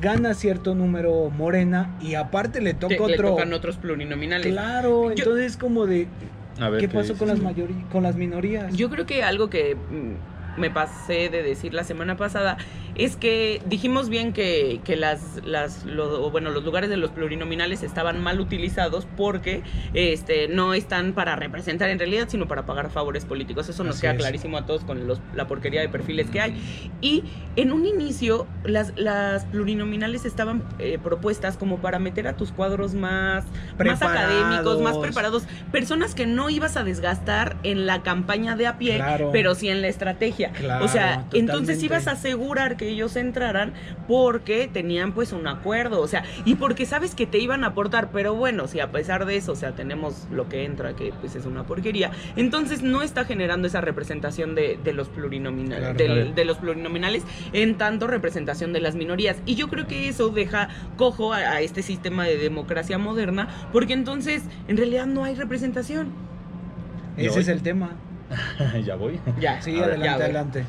gana 0.00 0.34
cierto 0.34 0.74
número 0.74 1.30
Morena 1.30 1.96
y 2.00 2.14
aparte 2.14 2.60
le 2.60 2.74
toca 2.74 2.96
Que 2.96 3.06
le 3.06 3.14
otro. 3.14 3.30
tocan 3.30 3.52
otros 3.52 3.76
plurinominales. 3.76 4.52
Claro, 4.52 5.04
Yo- 5.06 5.12
entonces 5.12 5.56
como 5.56 5.86
de 5.86 6.06
A 6.60 6.68
ver, 6.68 6.80
¿qué 6.80 6.88
pasó 6.88 7.16
con 7.16 7.28
las 7.28 7.38
con 7.90 8.02
las 8.02 8.16
minorías? 8.16 8.74
Yo 8.76 8.90
creo 8.90 9.06
que 9.06 9.22
algo 9.22 9.50
que 9.50 9.74
mm, 9.76 10.60
me 10.60 10.70
pasé 10.70 11.28
de 11.30 11.42
decir 11.42 11.74
la 11.74 11.84
semana 11.84 12.16
pasada 12.16 12.56
es 12.96 13.16
que 13.16 13.60
dijimos 13.66 14.08
bien 14.08 14.32
que, 14.32 14.80
que 14.84 14.96
las, 14.96 15.40
las 15.44 15.84
lo- 15.84 16.30
bueno, 16.30 16.50
los 16.50 16.64
lugares 16.64 16.90
de 16.90 16.96
los 16.96 17.10
plurinominales 17.10 17.82
estaban 17.82 18.22
mal 18.22 18.40
utilizados 18.40 19.06
porque 19.16 19.62
este, 19.94 20.48
no 20.48 20.74
están 20.74 21.12
para 21.12 21.36
representar 21.36 21.90
en 21.90 21.98
realidad, 21.98 22.28
sino 22.28 22.46
para 22.48 22.66
pagar 22.66 22.90
favores 22.90 23.24
políticos. 23.24 23.68
Eso 23.68 23.84
nos 23.84 23.96
Así 23.96 24.02
queda 24.02 24.12
es. 24.12 24.18
clarísimo 24.18 24.56
a 24.58 24.66
todos 24.66 24.84
con 24.84 25.06
los- 25.06 25.20
la 25.34 25.46
porquería 25.46 25.80
de 25.80 25.88
perfiles 25.88 26.30
que 26.30 26.40
hay. 26.40 26.54
Y 27.00 27.24
en 27.56 27.72
un 27.72 27.86
inicio, 27.86 28.46
las, 28.64 28.92
las 28.96 29.44
plurinominales 29.46 30.24
estaban 30.24 30.62
eh, 30.78 30.98
propuestas 31.02 31.56
como 31.56 31.78
para 31.78 31.98
meter 31.98 32.26
a 32.28 32.36
tus 32.36 32.52
cuadros 32.52 32.94
más, 32.94 33.44
más 33.78 34.02
académicos, 34.02 34.80
más 34.80 34.96
preparados, 34.98 35.44
personas 35.72 36.14
que 36.14 36.26
no 36.26 36.50
ibas 36.50 36.76
a 36.76 36.84
desgastar 36.84 37.56
en 37.62 37.86
la 37.86 38.02
campaña 38.02 38.56
de 38.56 38.66
a 38.66 38.78
pie, 38.78 38.96
Claro. 38.96 39.30
pero 39.32 39.54
sí 39.54 39.68
en 39.68 39.82
la 39.82 39.88
estrategia. 39.88 40.50
Claro, 40.52 40.84
o 40.84 40.88
sea, 40.88 41.24
entonces 41.32 41.82
ibas 41.82 42.06
a 42.08 42.12
asegurar 42.12 42.76
que 42.76 42.83
ellos 42.88 43.16
entraran 43.16 43.72
porque 44.08 44.68
tenían 44.72 45.12
pues 45.12 45.32
un 45.32 45.46
acuerdo, 45.46 46.00
o 46.00 46.08
sea, 46.08 46.24
y 46.44 46.54
porque 46.56 46.86
sabes 46.86 47.14
que 47.14 47.26
te 47.26 47.38
iban 47.38 47.64
a 47.64 47.68
aportar, 47.68 48.10
pero 48.12 48.34
bueno, 48.34 48.68
si 48.68 48.80
a 48.80 48.90
pesar 48.90 49.26
de 49.26 49.36
eso, 49.36 49.52
o 49.52 49.56
sea, 49.56 49.72
tenemos 49.72 50.26
lo 50.30 50.48
que 50.48 50.64
entra, 50.64 50.94
que 50.94 51.12
pues 51.20 51.34
es 51.36 51.46
una 51.46 51.64
porquería, 51.64 52.10
entonces 52.36 52.82
no 52.82 53.02
está 53.02 53.24
generando 53.24 53.66
esa 53.68 53.80
representación 53.80 54.54
de, 54.54 54.78
de 54.82 54.92
los 54.92 55.08
plurinominales, 55.08 55.94
Claro. 55.96 56.32
de 56.32 56.44
los 56.44 56.58
plurinominales 56.58 57.22
en 57.52 57.76
tanto 57.76 58.06
representación 58.06 58.72
de 58.72 58.80
las 58.80 58.94
minorías. 58.94 59.36
Y 59.46 59.54
yo 59.54 59.68
creo 59.68 59.86
que 59.86 60.08
eso 60.08 60.28
deja 60.28 60.68
cojo 60.96 61.32
a, 61.32 61.38
a 61.38 61.60
este 61.60 61.82
sistema 61.82 62.24
de 62.24 62.36
democracia 62.36 62.98
moderna, 62.98 63.48
porque 63.72 63.92
entonces 63.92 64.42
en 64.68 64.76
realidad 64.76 65.06
no 65.06 65.24
hay 65.24 65.34
representación. 65.34 66.08
Ese 67.16 67.40
es 67.40 67.48
el 67.48 67.62
tema. 67.62 67.90
ya 68.84 68.96
voy. 68.96 69.20
Ya, 69.40 69.60
Sí, 69.62 69.70
A 69.76 69.80
ver, 69.80 69.84
adelante, 69.90 70.04
ya, 70.06 70.14
adelante. 70.14 70.64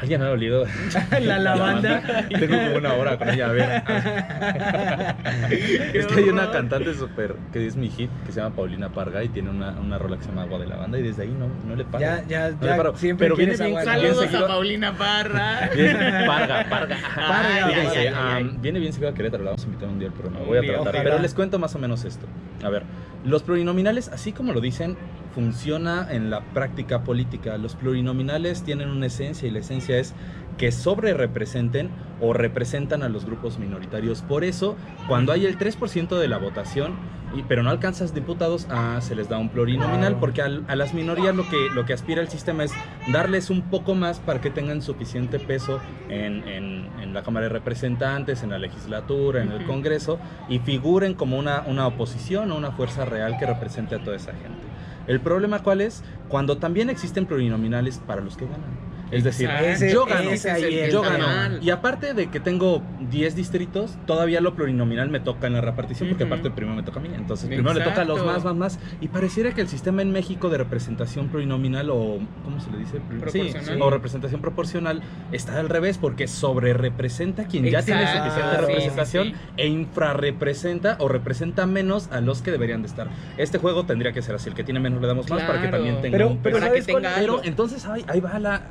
Alguien 0.00 0.22
ha 0.22 0.30
olido. 0.30 0.64
la 1.20 1.38
lavanda. 1.38 2.02
Tengo 2.28 2.56
como 2.56 2.76
una 2.76 2.92
hora 2.94 3.18
con 3.18 3.28
ella, 3.30 3.50
a 3.50 3.52
ver. 3.52 3.82
es 5.94 6.06
que 6.06 6.14
hay 6.14 6.28
una 6.28 6.50
cantante 6.50 6.94
súper 6.94 7.34
que 7.52 7.66
es 7.66 7.76
mi 7.76 7.88
hit, 7.90 8.10
que 8.26 8.32
se 8.32 8.40
llama 8.40 8.54
Paulina 8.54 8.88
Parga 8.90 9.22
y 9.24 9.28
tiene 9.28 9.50
una, 9.50 9.70
una 9.72 9.98
rola 9.98 10.16
que 10.16 10.22
se 10.22 10.28
llama 10.28 10.42
Agua 10.42 10.58
de 10.60 10.66
Lavanda 10.66 10.98
y 10.98 11.02
desde 11.02 11.22
ahí 11.22 11.34
no, 11.38 11.48
no 11.68 11.76
le 11.76 11.84
paro. 11.84 12.00
Ya, 12.00 12.22
ya, 12.28 12.50
No 12.50 12.56
le 12.60 12.66
ya. 12.68 12.76
paro. 12.76 12.96
Siempre 12.96 13.26
Pero 13.26 13.36
viene 13.36 13.56
bien 13.56 13.84
Saludos 13.84 14.18
seguido. 14.20 14.44
a 14.44 14.48
Paulina 14.48 14.92
Parra. 14.96 15.70
Bien, 15.74 15.96
Parga, 16.26 16.66
Parga. 16.68 16.96
Parga, 17.14 17.66
Fíjense, 17.68 17.98
ay, 17.98 18.06
ay, 18.06 18.14
ay. 18.16 18.42
am, 18.42 18.60
viene 18.62 18.78
bien 18.78 18.92
seguido 18.92 19.10
a 19.10 19.14
Querétaro, 19.14 19.44
la 19.44 19.50
vamos 19.50 19.64
a 19.64 19.66
invitar 19.66 19.88
un 19.88 19.98
día 19.98 20.08
al 20.08 20.14
programa. 20.14 20.44
Voy 20.46 20.58
a 20.58 20.62
tratar. 20.62 20.80
ojalá. 20.80 21.02
Pero 21.02 21.18
les 21.18 21.34
cuento 21.34 21.58
más 21.58 21.74
o 21.74 21.78
menos 21.78 22.04
esto. 22.04 22.26
A 22.64 22.68
ver, 22.68 22.82
los 23.24 23.42
plurinominales, 23.42 24.08
así 24.08 24.32
como 24.32 24.52
lo 24.52 24.60
dicen, 24.60 24.96
funciona 25.34 26.06
en 26.10 26.30
la 26.30 26.40
práctica 26.52 27.04
política. 27.04 27.58
Los 27.58 27.74
plurinominales 27.76 28.62
tienen 28.62 28.88
una 28.88 29.06
esencia 29.06 29.48
y 29.48 29.50
la 29.50 29.60
esencia 29.60 29.98
es 29.98 30.14
que 30.58 30.72
sobre 30.72 31.14
representen 31.14 31.88
o 32.20 32.32
representan 32.32 33.02
a 33.04 33.08
los 33.08 33.24
grupos 33.24 33.58
minoritarios. 33.58 34.22
Por 34.22 34.42
eso, 34.44 34.76
cuando 35.06 35.32
hay 35.32 35.46
el 35.46 35.56
3% 35.56 36.18
de 36.18 36.28
la 36.28 36.36
votación, 36.38 36.94
y, 37.36 37.42
pero 37.42 37.62
no 37.62 37.68
alcanzas 37.70 38.14
diputados, 38.14 38.66
ah, 38.70 38.98
se 39.02 39.14
les 39.14 39.28
da 39.28 39.36
un 39.38 39.50
plurinominal, 39.50 40.16
porque 40.18 40.40
al- 40.42 40.64
a 40.66 40.74
las 40.76 40.94
minorías 40.94 41.36
lo 41.36 41.46
que, 41.48 41.68
lo 41.74 41.84
que 41.84 41.92
aspira 41.92 42.22
el 42.22 42.28
sistema 42.28 42.64
es 42.64 42.72
darles 43.12 43.50
un 43.50 43.62
poco 43.62 43.94
más 43.94 44.18
para 44.18 44.40
que 44.40 44.50
tengan 44.50 44.80
suficiente 44.82 45.38
peso 45.38 45.78
en, 46.08 46.48
en- 46.48 46.88
en 47.02 47.12
la 47.14 47.22
Cámara 47.22 47.44
de 47.44 47.50
Representantes, 47.50 48.42
en 48.42 48.50
la 48.50 48.58
legislatura, 48.58 49.42
en 49.42 49.52
el. 49.52 49.64
Congreso, 49.66 50.18
y 50.48 50.58
figuren 50.60 51.12
como 51.14 51.38
una, 51.38 51.62
una 51.66 51.86
oposición 51.86 52.50
o 52.50 52.56
una 52.56 52.72
fuerza 52.72 53.04
real 53.04 53.36
que 53.38 53.44
represente 53.46 53.94
a 53.94 54.02
toda 54.02 54.16
esa 54.16 54.32
gente. 54.32 54.66
El 55.06 55.20
problema 55.20 55.62
cuál 55.62 55.82
es? 55.82 56.02
Cuando 56.28 56.56
también 56.58 56.88
existen 56.90 57.26
plurinominales 57.26 57.98
para 58.06 58.22
los 58.22 58.36
que 58.36 58.46
ganan. 58.46 58.87
Es 59.10 59.24
decir. 59.24 59.48
Ese- 59.50 59.90
yo 59.92 60.04
gano, 60.06 60.30
ese 60.30 60.50
ahí 60.50 60.78
es. 60.78 60.92
yo 60.92 61.02
gano. 61.02 61.26
Y 61.62 61.70
aparte 61.70 62.14
de 62.14 62.28
que 62.28 62.40
tengo 62.40 62.82
10 63.10 63.34
distritos, 63.36 63.96
todavía 64.06 64.40
lo 64.40 64.54
plurinominal 64.54 65.08
me 65.08 65.20
toca 65.20 65.46
en 65.46 65.54
la 65.54 65.60
repartición, 65.60 66.08
porque 66.10 66.24
Ujú. 66.24 66.34
aparte 66.34 66.50
primero 66.50 66.76
me 66.76 66.82
toca 66.82 67.00
a 67.00 67.02
mí. 67.02 67.08
Entonces 67.14 67.48
primero 67.48 67.72
le 67.74 67.84
toca 67.84 68.02
a 68.02 68.04
los 68.04 68.24
más, 68.24 68.44
más, 68.44 68.54
más. 68.54 68.78
Y 69.00 69.08
pareciera 69.08 69.52
que 69.54 69.60
el 69.60 69.68
sistema 69.68 70.02
en 70.02 70.10
México 70.12 70.48
de 70.50 70.58
representación 70.58 71.28
plurinominal 71.28 71.90
o, 71.90 72.18
¿cómo 72.44 72.60
se 72.60 72.70
le 72.70 72.78
dice? 72.78 73.00
Sí, 73.32 73.52
o 73.80 73.90
representación 73.90 74.40
proporcional 74.40 75.02
está 75.32 75.58
al 75.58 75.68
revés, 75.68 75.98
porque 75.98 76.28
sobre 76.28 76.72
representa 76.74 77.42
a 77.42 77.46
quien 77.46 77.64
ya 77.64 77.82
tiene 77.82 78.06
suficiente 78.06 78.56
representación 78.58 79.24
sí, 79.28 79.32
sí. 79.32 79.38
e 79.56 79.66
infrarrepresenta 79.68 80.96
o 81.00 81.08
representa 81.08 81.66
menos 81.66 82.08
a 82.12 82.20
los 82.20 82.42
que 82.42 82.50
deberían 82.50 82.82
de 82.82 82.88
estar. 82.88 83.08
Este 83.36 83.58
juego 83.58 83.84
tendría 83.84 84.12
que 84.12 84.22
ser 84.22 84.34
así, 84.34 84.48
el 84.48 84.54
que 84.54 84.64
tiene 84.64 84.80
menos 84.80 85.00
le 85.00 85.06
damos 85.06 85.28
más 85.30 85.42
para 85.44 85.60
que 85.62 85.68
también 85.68 86.00
tenga 86.00 86.16
Pero- 86.18 86.28
un 86.30 86.38
pero 86.38 86.58
para 86.58 86.66
que 86.72 86.82
¿sabes 86.82 86.86
cuál- 86.92 87.02
tenga 87.02 87.16
Pero 87.18 87.40
entonces 87.44 87.86
ahí, 87.86 88.04
ahí 88.08 88.20
va 88.20 88.38
la, 88.38 88.62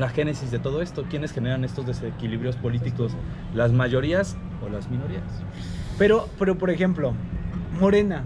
la 0.00 0.08
génesis 0.08 0.50
de 0.50 0.58
todo 0.58 0.82
esto. 0.82 1.04
¿Quiénes 1.08 1.32
generan 1.32 1.64
estos 1.64 1.86
desequilibrios 1.86 2.56
políticos? 2.56 3.12
¿Las 3.54 3.72
mayorías 3.72 4.36
o 4.64 4.68
las 4.68 4.88
minorías? 4.90 5.22
Pero, 5.98 6.28
pero 6.38 6.56
por 6.58 6.70
ejemplo, 6.70 7.14
Morena 7.80 8.22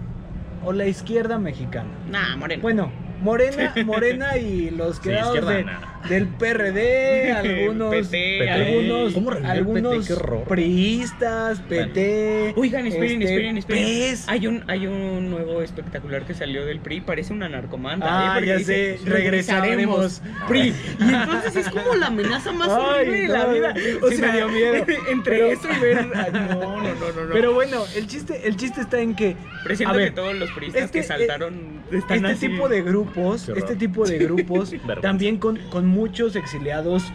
o 0.63 0.73
la 0.73 0.85
izquierda 0.85 1.37
mexicana. 1.39 1.89
Nah, 2.09 2.35
moreno. 2.35 2.61
Bueno, 2.61 2.91
Morena, 3.21 3.73
Morena 3.85 4.37
y 4.37 4.69
los 4.71 4.97
Sí, 4.97 5.09
izquierda, 5.09 5.51
de- 5.51 5.63
nada. 5.63 5.90
Del 6.09 6.27
PRD, 6.27 7.31
algunos, 7.35 8.07
PT, 8.07 8.49
algunos, 8.49 9.13
¿Cómo 9.13 9.29
revivió 9.31 9.51
el 9.51 9.57
algunos 9.57 10.07
PT? 10.07 10.23
Priistas, 10.47 11.59
PT. 11.61 12.53
Oigan, 12.55 12.87
esperen, 12.87 13.21
este, 13.21 13.33
esperen, 13.33 13.57
esperen. 13.57 13.83
PES. 13.85 14.29
Hay 14.29 14.47
un, 14.47 14.63
hay 14.67 14.87
un 14.87 15.29
nuevo 15.29 15.61
espectacular 15.61 16.25
que 16.25 16.33
salió 16.33 16.65
del 16.65 16.79
PRI, 16.79 17.01
parece 17.01 17.33
una 17.33 17.49
narcomanta. 17.49 18.05
Ah, 18.07 18.25
¿eh? 18.25 18.31
Porque 18.35 18.47
ya 18.47 18.57
dice, 18.57 18.97
sé, 18.97 19.09
regresaremos. 19.09 20.21
PRI. 20.47 20.73
Y 20.99 21.13
entonces 21.13 21.55
es 21.55 21.69
como 21.69 21.95
la 21.95 22.07
amenaza 22.07 22.51
más 22.51 22.69
horrible 22.69 23.21
de 23.21 23.27
la 23.27 23.45
vida. 23.47 23.73
sí 23.75 24.21
me 24.21 24.31
dio 24.31 24.49
miedo. 24.49 24.85
entre 25.11 25.35
Pero- 25.37 25.47
eso 25.47 25.67
y 25.71 25.79
ver. 25.79 26.07
ay, 26.15 26.31
no, 26.31 26.41
no, 26.41 26.81
no, 26.81 26.93
no. 26.93 27.25
no. 27.25 27.33
Pero 27.33 27.53
bueno, 27.53 27.83
el 27.95 28.07
chiste, 28.07 28.47
el 28.47 28.55
chiste 28.57 28.81
está 28.81 28.99
en 28.99 29.15
que 29.15 29.35
Presiento 29.63 29.93
a 29.93 29.97
ver, 29.97 30.09
que 30.09 30.15
todos 30.15 30.35
los 30.35 30.51
priistas 30.51 30.83
este- 30.83 30.99
que 30.99 31.03
saltaron 31.03 31.81
están 31.91 32.25
este 32.25 32.31
así. 32.31 32.47
tipo 32.47 32.69
de 32.69 32.81
grupos, 32.81 33.49
este 33.49 33.75
tipo 33.75 34.05
de 34.07 34.17
grupos 34.17 34.73
también 35.01 35.37
con, 35.37 35.57
con 35.69 35.85
muchos 35.91 36.35
exiliados 36.35 37.11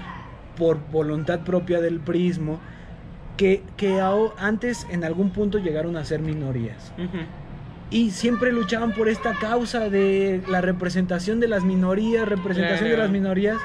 por 0.56 0.78
voluntad 0.90 1.40
propia 1.40 1.80
del 1.80 2.00
prismo, 2.00 2.60
que, 3.36 3.62
que 3.76 4.00
antes 4.38 4.86
en 4.90 5.04
algún 5.04 5.30
punto 5.30 5.58
llegaron 5.58 5.96
a 5.96 6.04
ser 6.04 6.20
minorías. 6.20 6.92
Ujú. 6.96 7.24
Y 7.90 8.10
siempre 8.10 8.52
luchaban 8.52 8.92
por 8.92 9.08
esta 9.08 9.34
causa 9.34 9.88
de 9.88 10.42
la 10.48 10.60
representación 10.60 11.38
de 11.38 11.48
las 11.48 11.62
minorías, 11.62 12.28
representación 12.28 12.90
de 12.90 12.96
las 12.96 13.10
minorías. 13.10 13.58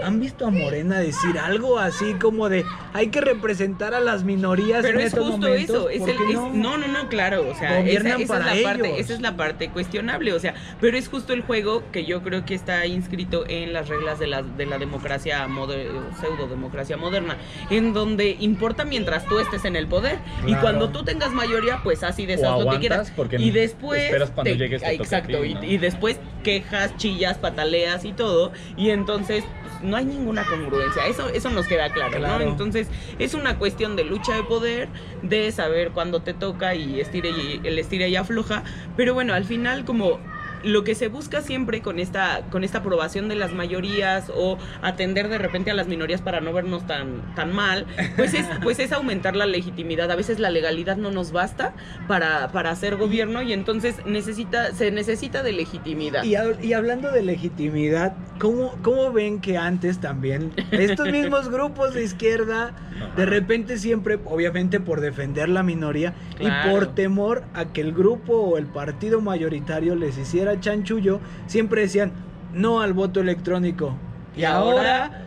¿Han 0.00 0.18
visto 0.18 0.44
a 0.46 0.50
Morena 0.50 0.98
decir 0.98 1.38
algo 1.38 1.78
así 1.78 2.14
como 2.14 2.48
de 2.48 2.66
hay 2.92 3.08
que 3.10 3.20
representar 3.20 3.94
a 3.94 4.00
las 4.00 4.24
minorías 4.24 4.82
Pero 4.82 4.98
en 4.98 5.06
es 5.06 5.12
estos 5.12 5.28
justo 5.28 5.46
momentos? 5.46 5.76
eso, 5.76 5.88
es 5.90 5.98
¿Por 6.00 6.10
el, 6.10 6.22
es- 6.22 6.34
no? 6.34 6.50
no? 6.52 6.76
no, 6.76 6.88
no, 6.88 7.08
claro, 7.08 7.46
o 7.48 7.54
sea, 7.54 7.78
esa, 7.78 7.82
Gobiernan 7.82 8.20
esa 8.22 8.32
para 8.38 8.52
es 8.54 8.62
la 8.64 8.68
parte, 8.68 9.00
esa 9.00 9.14
es 9.14 9.20
la 9.20 9.36
parte 9.36 9.70
cuestionable, 9.70 10.32
o 10.32 10.40
sea, 10.40 10.54
pero 10.80 10.96
es 10.98 11.06
justo 11.08 11.32
el 11.32 11.42
juego 11.42 11.84
que 11.92 12.04
yo 12.04 12.20
creo 12.22 12.44
que 12.44 12.54
está 12.56 12.84
inscrito 12.86 13.44
en 13.48 13.72
las 13.72 13.88
reglas 13.88 14.18
de 14.18 14.26
la, 14.26 14.42
de 14.42 14.66
la 14.66 14.78
democracia 14.78 15.46
moder- 15.46 15.92
pseudo 16.20 16.48
democracia 16.48 16.96
moderna, 16.96 17.36
en 17.70 17.92
donde 17.92 18.36
importa 18.40 18.84
mientras 18.84 19.28
tú 19.28 19.38
estés 19.38 19.64
en 19.64 19.76
el 19.76 19.86
poder 19.86 20.18
y 20.46 20.56
cuando 20.56 20.88
tú 20.88 21.04
tengas 21.04 21.32
mayoría, 21.32 21.80
pues 21.84 22.02
así 22.02 22.26
deshaz 22.26 22.58
lo 22.58 22.68
que 22.70 22.78
quieras. 22.80 23.12
Y 23.38 23.52
después 23.52 24.02
esperas 24.02 24.32
cuando 24.32 24.50
te- 24.50 24.58
llegues 24.58 24.82
te 24.82 24.96
toque 24.96 25.14
a 25.14 25.18
exacto 25.18 25.40
ti, 25.42 25.46
y- 25.48 25.54
¿no? 25.54 25.62
y, 25.64 25.78
después 25.78 26.18
quejas, 26.42 26.96
chillas, 26.96 27.38
pataleas 27.38 28.04
y 28.04 28.12
todo 28.12 28.52
y 28.76 28.90
entonces 28.90 29.44
no 29.82 29.96
hay 29.96 30.04
ninguna 30.04 30.44
congruencia. 30.44 31.06
Eso 31.06 31.28
eso 31.28 31.50
nos 31.50 31.66
queda 31.66 31.92
claro, 31.92 32.18
Claro. 32.18 32.44
¿no? 32.44 32.50
Entonces 32.50 32.88
es 33.18 33.34
una 33.34 33.58
cuestión 33.58 33.96
de 33.96 34.04
lucha 34.04 34.34
de 34.34 34.42
poder, 34.44 34.88
de 35.22 35.50
saber 35.52 35.90
cuándo 35.90 36.20
te 36.22 36.34
toca 36.34 36.74
y 36.74 37.00
estire 37.00 37.30
y 37.30 37.60
el 37.64 37.78
estira 37.78 38.06
y 38.06 38.16
afloja, 38.16 38.62
pero 38.96 39.14
bueno, 39.14 39.34
al 39.34 39.44
final 39.44 39.84
como 39.84 40.18
lo 40.64 40.84
que 40.84 40.94
se 40.94 41.08
busca 41.08 41.40
siempre 41.40 41.80
con 41.82 41.98
esta 41.98 42.42
con 42.50 42.64
esta 42.64 42.78
aprobación 42.78 43.28
de 43.28 43.34
las 43.34 43.52
mayorías 43.52 44.30
o 44.34 44.58
atender 44.82 45.28
de 45.28 45.38
repente 45.38 45.70
a 45.70 45.74
las 45.74 45.88
minorías 45.88 46.20
para 46.22 46.40
no 46.40 46.52
vernos 46.52 46.86
tan 46.86 47.34
tan 47.34 47.52
mal, 47.52 47.86
pues 48.16 48.34
es 48.34 48.46
pues 48.62 48.78
es 48.78 48.92
aumentar 48.92 49.36
la 49.36 49.46
legitimidad. 49.46 50.10
A 50.10 50.16
veces 50.16 50.38
la 50.38 50.50
legalidad 50.50 50.96
no 50.96 51.10
nos 51.10 51.32
basta 51.32 51.74
para 52.08 52.52
para 52.52 52.70
hacer 52.70 52.96
gobierno 52.96 53.42
y 53.42 53.52
entonces 53.52 53.96
necesita 54.06 54.72
se 54.72 54.90
necesita 54.90 55.42
de 55.42 55.52
legitimidad. 55.52 56.24
Y, 56.24 56.32
hab- 56.34 56.62
y 56.62 56.72
hablando 56.72 57.10
de 57.10 57.22
legitimidad, 57.22 58.14
¿cómo, 58.38 58.76
¿cómo 58.82 59.12
ven 59.12 59.40
que 59.40 59.58
antes 59.58 60.00
también 60.00 60.52
estos 60.70 61.08
mismos 61.08 61.48
grupos 61.48 61.94
de 61.94 62.04
izquierda, 62.04 62.74
de 63.16 63.26
repente 63.26 63.78
siempre, 63.78 64.18
obviamente 64.24 64.80
por 64.80 65.00
defender 65.00 65.48
la 65.48 65.62
minoría 65.62 66.14
y 66.40 66.48
por 66.70 66.94
temor 66.94 67.44
a 67.54 67.66
que 67.66 67.80
el 67.80 67.92
grupo 67.92 68.34
o 68.34 68.58
el 68.58 68.66
partido 68.66 69.20
mayoritario 69.20 69.94
les 69.94 70.18
hiciera 70.18 70.51
chanchullo, 70.60 71.20
siempre 71.46 71.82
decían 71.82 72.12
no 72.54 72.80
al 72.80 72.92
voto 72.92 73.20
electrónico. 73.20 73.94
Y, 74.36 74.40
Y 74.40 74.44
ahora. 74.44 75.18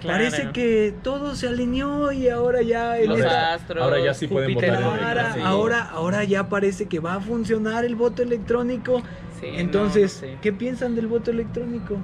Claro. 0.00 0.18
parece 0.18 0.50
que 0.52 0.92
todo 1.04 1.36
se 1.36 1.46
alineó 1.46 2.10
y 2.10 2.28
ahora 2.28 2.60
ya 2.62 2.98
en 2.98 3.10
los 3.10 3.18
esta- 3.20 3.54
astros, 3.54 3.84
ahora 3.84 4.00
ya 4.04 4.12
sí 4.14 4.26
pueden 4.26 4.52
votar 4.54 4.82
Ahora, 4.82 5.32
sí. 5.34 5.40
ahora, 5.44 5.82
ahora 5.92 6.24
ya 6.24 6.48
parece 6.48 6.86
que 6.86 6.98
va 6.98 7.14
a 7.14 7.20
funcionar 7.20 7.84
el 7.84 7.94
voto 7.94 8.20
electrónico. 8.20 9.00
Sí, 9.40 9.46
Entonces, 9.54 10.24
no. 10.28 10.40
¿qué 10.40 10.52
piensan 10.52 10.96
del 10.96 11.06
voto 11.06 11.30
electrónico? 11.30 11.98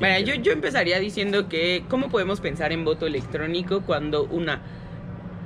Mira, 0.00 0.18
yo, 0.18 0.34
yo 0.34 0.50
empezaría 0.50 0.98
diciendo 0.98 1.48
que 1.48 1.84
cómo 1.88 2.08
podemos 2.08 2.40
pensar 2.40 2.72
en 2.72 2.84
voto 2.84 3.06
electrónico 3.06 3.82
cuando 3.82 4.24
una 4.24 4.60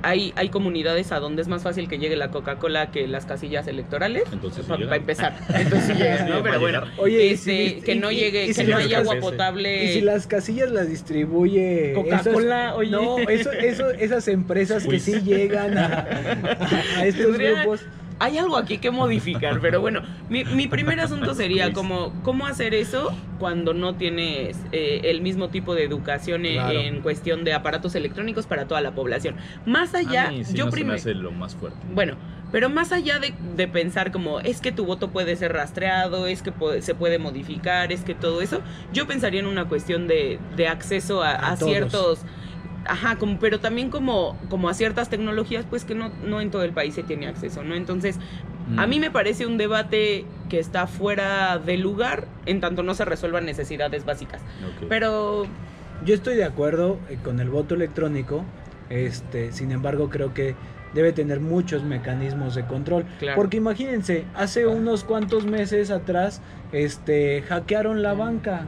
hay, 0.03 0.33
hay 0.35 0.49
comunidades 0.49 1.11
a 1.11 1.19
donde 1.19 1.41
es 1.41 1.47
más 1.47 1.63
fácil 1.63 1.87
que 1.87 1.97
llegue 1.97 2.15
la 2.15 2.29
Coca-Cola 2.29 2.91
que 2.91 3.07
las 3.07 3.25
casillas 3.25 3.67
electorales. 3.67 4.23
Entonces 4.31 4.65
sí 4.65 4.71
Para 4.83 4.95
empezar. 4.97 5.37
Entonces 5.49 5.87
sí 5.87 5.93
llega, 5.93 6.17
Sí, 6.25 6.29
¿no? 6.31 6.43
Pero 6.43 6.59
bueno. 6.59 6.81
Oye, 6.97 7.25
y 7.27 7.37
si- 7.37 7.81
que 7.85 7.95
no 7.95 8.11
llegue, 8.11 8.43
y 8.43 8.47
que 8.47 8.53
si 8.53 8.63
no 8.65 8.77
haya 8.77 8.99
agua 8.99 9.15
potable. 9.19 9.85
Y 9.85 9.93
si 9.93 10.01
las 10.01 10.27
casillas 10.27 10.69
las 10.71 10.87
distribuye 10.89 11.93
Coca-Cola, 11.95 12.75
oye. 12.75 12.91
no, 12.91 13.17
eso, 13.19 13.51
eso, 13.51 13.89
esas 13.91 14.27
empresas 14.27 14.85
que 14.85 14.99
sí 14.99 15.21
llegan 15.21 15.77
a, 15.77 15.85
a- 15.85 16.99
a 16.99 17.05
estos 17.05 17.25
Tendría- 17.27 17.61
grupos. 17.61 17.81
Hay 18.23 18.37
algo 18.37 18.55
aquí 18.57 18.77
que 18.77 18.89
modificar, 18.89 19.59
pero 19.59 19.81
bueno, 19.81 20.01
mi, 20.29 20.45
mi 20.45 20.67
primer 20.67 20.99
asunto 20.99 21.33
sería 21.35 21.65
Luis. 21.65 21.75
como, 21.75 22.13
¿cómo 22.23 22.45
hacer 22.47 22.73
eso 22.73 23.13
cuando 23.37 23.73
no 23.73 23.95
tienes 23.95 24.57
eh, 24.71 25.01
el 25.05 25.21
mismo 25.21 25.49
tipo 25.49 25.75
de 25.75 25.83
educación 25.83 26.45
en, 26.45 26.53
Claro. 26.53 26.79
en 26.79 27.01
cuestión 27.01 27.43
de 27.43 27.53
aparatos 27.53 27.95
electrónicos 27.95 28.45
para 28.47 28.65
toda 28.65 28.79
la 28.81 28.91
población? 28.95 29.35
Más 29.65 29.93
allá, 29.93 30.27
A 30.27 30.31
mí 30.31 30.43
sí 30.45 30.53
yo 30.53 30.65
no 30.65 30.71
primero... 30.71 30.95
hace 30.95 31.13
lo 31.13 31.31
más 31.31 31.55
fuerte. 31.55 31.77
Bueno, 31.93 32.15
pero 32.51 32.69
más 32.69 32.91
allá 32.91 33.19
de, 33.19 33.33
de 33.57 33.67
pensar 33.67 34.11
como 34.11 34.39
es 34.39 34.61
que 34.61 34.71
tu 34.71 34.85
voto 34.85 35.09
puede 35.09 35.35
ser 35.35 35.51
rastreado, 35.53 36.27
es 36.27 36.41
que 36.43 36.51
puede- 36.51 36.81
se 36.81 36.95
puede 36.95 37.17
modificar, 37.19 37.91
es 37.91 38.01
que 38.03 38.13
todo 38.15 38.41
eso, 38.41 38.61
yo 38.93 39.05
pensaría 39.07 39.39
en 39.41 39.47
una 39.47 39.65
cuestión 39.65 40.07
de, 40.07 40.39
de 40.55 40.67
acceso 40.67 41.23
a, 41.23 41.31
A 41.31 41.51
a 41.53 41.57
todos. 41.57 42.19
Ajá, 42.85 43.17
como, 43.17 43.39
pero 43.39 43.59
también 43.59 43.89
como, 43.89 44.37
como 44.49 44.67
a 44.69 44.73
ciertas 44.73 45.09
tecnologías, 45.09 45.65
pues 45.69 45.85
que 45.85 45.95
no, 45.95 46.09
no 46.25 46.41
en 46.41 46.51
todo 46.51 46.63
el 46.63 46.73
país 46.73 46.93
se 46.95 47.03
tiene 47.03 47.27
acceso, 47.27 47.63
¿no? 47.63 47.75
Entonces, 47.75 48.19
a 48.77 48.85
Mm. 48.85 48.89
mí 48.89 48.99
me 48.99 49.11
parece 49.11 49.45
un 49.45 49.57
debate 49.57 50.25
que 50.49 50.59
está 50.59 50.87
fuera 50.87 51.57
de 51.59 51.77
lugar 51.77 52.25
en 52.45 52.59
tanto 52.61 52.81
no 52.83 52.93
se 52.93 53.03
resuelvan 53.05 53.45
necesidades 53.45 54.05
básicas. 54.05 54.41
Pero 54.89 55.45
Yo 56.05 56.13
estoy 56.13 56.35
de 56.35 56.43
acuerdo 56.43 56.97
eh, 57.09 57.17
con 57.23 57.39
el 57.39 57.49
voto 57.49 57.75
electrónico, 57.75 58.43
este, 58.89 59.51
sin 59.53 59.71
embargo 59.71 60.09
creo 60.09 60.33
que 60.33 60.55
debe 60.93 61.11
tener 61.13 61.39
muchos 61.39 61.83
mecanismos 61.83 62.55
de 62.55 62.65
control. 62.65 63.05
Claro. 63.19 63.35
Porque 63.35 63.57
imagínense, 63.57 64.25
hace 64.35 64.67
unos 64.67 65.03
cuantos 65.03 65.45
meses 65.45 65.89
atrás, 65.91 66.41
este, 66.71 67.41
hackearon 67.43 68.01
la 68.03 68.13
banca. 68.13 68.65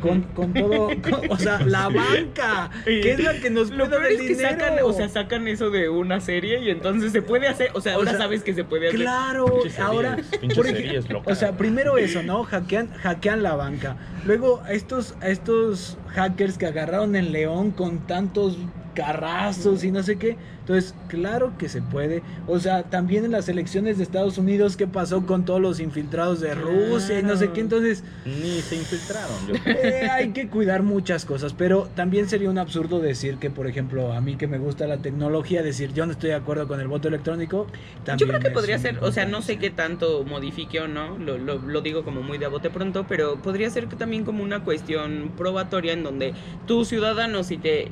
Con, 0.00 0.22
con 0.22 0.52
todo, 0.52 0.88
con- 1.02 1.30
o 1.30 1.36
sea, 1.38 1.60
la 1.64 1.88
banca, 1.88 2.70
que 2.84 3.12
es 3.12 3.20
la 3.22 3.34
que 3.34 3.50
nos 3.50 3.70
Lo 3.70 3.84
cuida 3.84 3.98
peor 3.98 4.12
es 4.12 4.20
que 4.20 4.28
dinero. 4.28 4.48
sacan, 4.50 4.74
o 4.82 4.92
sea, 4.92 5.08
sacan 5.08 5.46
eso 5.48 5.70
de 5.70 5.88
una 5.88 6.20
serie 6.20 6.60
y 6.62 6.70
entonces 6.70 7.12
se 7.12 7.22
puede 7.22 7.48
hacer, 7.48 7.70
o 7.74 7.80
sea, 7.80 7.94
O 7.94 7.98
ahora 7.98 8.12
sea, 8.12 8.20
sabes 8.20 8.42
que 8.42 8.54
se 8.54 8.64
puede 8.64 8.88
hacer. 8.88 9.00
Claro, 9.00 9.46
Pinches 9.46 9.78
ahora, 9.78 10.16
series, 10.16 10.38
pinches 10.38 10.56
por 10.58 10.66
ej- 10.66 10.76
series 10.76 11.10
locas. 11.10 11.32
o 11.36 11.38
sea, 11.38 11.52
primero 11.56 11.98
eso, 11.98 12.22
¿no? 12.22 12.44
Hackean, 12.44 12.88
hackean 12.94 13.42
la 13.42 13.54
banca. 13.56 13.96
Luego 14.26 14.62
a 14.64 14.72
estos, 14.72 15.14
a 15.20 15.28
estos 15.28 15.98
hackers 16.08 16.56
que 16.58 16.66
agarraron 16.66 17.14
en 17.16 17.32
León 17.32 17.70
con 17.72 18.06
tantos 18.06 18.56
carrazos 18.94 19.84
y 19.84 19.90
no 19.90 20.02
sé 20.02 20.16
qué. 20.16 20.36
Entonces, 20.60 20.94
claro 21.08 21.52
que 21.58 21.68
se 21.68 21.82
puede. 21.82 22.22
O 22.46 22.58
sea, 22.58 22.84
también 22.84 23.26
en 23.26 23.32
las 23.32 23.50
elecciones 23.50 23.98
de 23.98 24.04
Estados 24.04 24.38
Unidos, 24.38 24.78
¿qué 24.78 24.86
pasó 24.86 25.26
con 25.26 25.44
todos 25.44 25.60
los 25.60 25.78
infiltrados 25.78 26.40
de 26.40 26.54
Rusia 26.54 27.20
y 27.20 27.22
no 27.22 27.36
sé 27.36 27.50
qué? 27.50 27.60
Entonces, 27.60 28.02
Ni 28.24 28.62
se 28.62 28.76
infiltraron. 28.76 29.46
Yo 29.46 29.54
eh, 29.66 30.08
hay 30.10 30.30
que 30.30 30.48
cuidar 30.48 30.82
muchas 30.82 31.26
cosas, 31.26 31.52
pero 31.52 31.88
también 31.94 32.30
sería 32.30 32.48
un 32.48 32.56
absurdo 32.56 33.00
decir 33.00 33.36
que, 33.36 33.50
por 33.50 33.66
ejemplo, 33.66 34.14
a 34.14 34.22
mí 34.22 34.36
que 34.36 34.46
me 34.46 34.56
gusta 34.56 34.86
la 34.86 34.98
tecnología, 34.98 35.62
decir 35.62 35.92
yo 35.92 36.06
no 36.06 36.12
estoy 36.12 36.30
de 36.30 36.36
acuerdo 36.36 36.66
con 36.66 36.80
el 36.80 36.88
voto 36.88 37.08
electrónico. 37.08 37.66
Yo 37.98 38.04
también 38.04 38.30
creo 38.30 38.40
que 38.40 38.50
podría 38.50 38.78
ser, 38.78 38.98
o 39.02 39.12
sea, 39.12 39.26
no 39.26 39.42
sé 39.42 39.58
qué 39.58 39.68
tanto 39.68 40.24
modifique 40.24 40.80
o 40.80 40.88
no, 40.88 41.18
lo, 41.18 41.36
lo, 41.36 41.58
lo 41.58 41.80
digo 41.82 42.04
como 42.04 42.22
muy 42.22 42.38
de 42.38 42.46
a 42.46 42.48
bote 42.48 42.70
pronto, 42.70 43.04
pero 43.06 43.36
podría 43.36 43.68
ser 43.68 43.86
que 43.86 43.96
también 43.96 44.24
como 44.24 44.42
una 44.42 44.64
cuestión 44.64 45.32
probatoria 45.36 45.92
en 45.92 46.02
donde 46.04 46.32
tú, 46.66 46.86
ciudadano, 46.86 47.44
si 47.44 47.58
te 47.58 47.88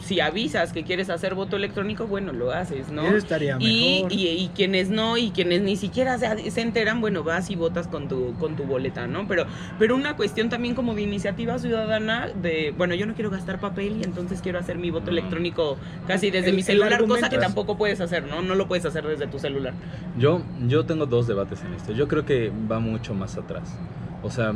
si 0.00 0.18
avisas 0.20 0.72
que 0.72 0.82
quieres 0.82 1.10
hacer 1.10 1.34
voto 1.34 1.56
electrónico, 1.56 2.06
bueno, 2.06 2.32
lo 2.32 2.50
haces, 2.52 2.90
¿no? 2.90 3.06
Eso 3.06 3.16
estaría 3.16 3.56
Y, 3.60 3.98
mejor. 4.02 4.12
y, 4.12 4.28
y 4.28 4.48
quienes 4.54 4.88
no, 4.90 5.16
y 5.18 5.30
quienes 5.30 5.62
ni 5.62 5.76
siquiera 5.76 6.18
se, 6.18 6.50
se 6.50 6.60
enteran, 6.62 7.00
bueno, 7.00 7.22
vas 7.22 7.50
y 7.50 7.56
votas 7.56 7.86
con 7.86 8.08
tu, 8.08 8.34
con 8.38 8.56
tu 8.56 8.64
boleta, 8.64 9.06
¿no? 9.06 9.28
Pero, 9.28 9.44
pero 9.78 9.94
una 9.94 10.16
cuestión 10.16 10.48
también 10.48 10.74
como 10.74 10.94
de 10.94 11.02
iniciativa 11.02 11.58
ciudadana, 11.58 12.28
de, 12.28 12.74
bueno, 12.76 12.94
yo 12.94 13.06
no 13.06 13.14
quiero 13.14 13.30
gastar 13.30 13.60
papel 13.60 13.98
y 14.00 14.04
entonces 14.04 14.40
quiero 14.40 14.58
hacer 14.58 14.78
mi 14.78 14.90
voto 14.90 15.10
electrónico 15.10 15.76
casi 16.08 16.30
desde 16.30 16.48
El- 16.48 16.54
mi 16.54 16.60
el 16.60 16.66
celular, 16.66 17.06
cosa 17.06 17.28
que 17.28 17.38
tampoco 17.38 17.76
puedes 17.76 18.00
hacer, 18.00 18.24
¿no? 18.24 18.42
No 18.42 18.54
lo 18.54 18.66
puedes 18.66 18.86
hacer 18.86 19.06
desde 19.06 19.26
tu 19.26 19.38
celular. 19.38 19.74
Yo, 20.18 20.42
yo 20.66 20.86
tengo 20.86 21.06
dos 21.06 21.26
debates 21.26 21.62
en 21.62 21.74
esto. 21.74 21.92
Yo 21.92 22.08
creo 22.08 22.24
que 22.24 22.50
va 22.70 22.80
mucho 22.80 23.14
más 23.14 23.36
atrás. 23.36 23.76
O 24.22 24.30
sea, 24.30 24.54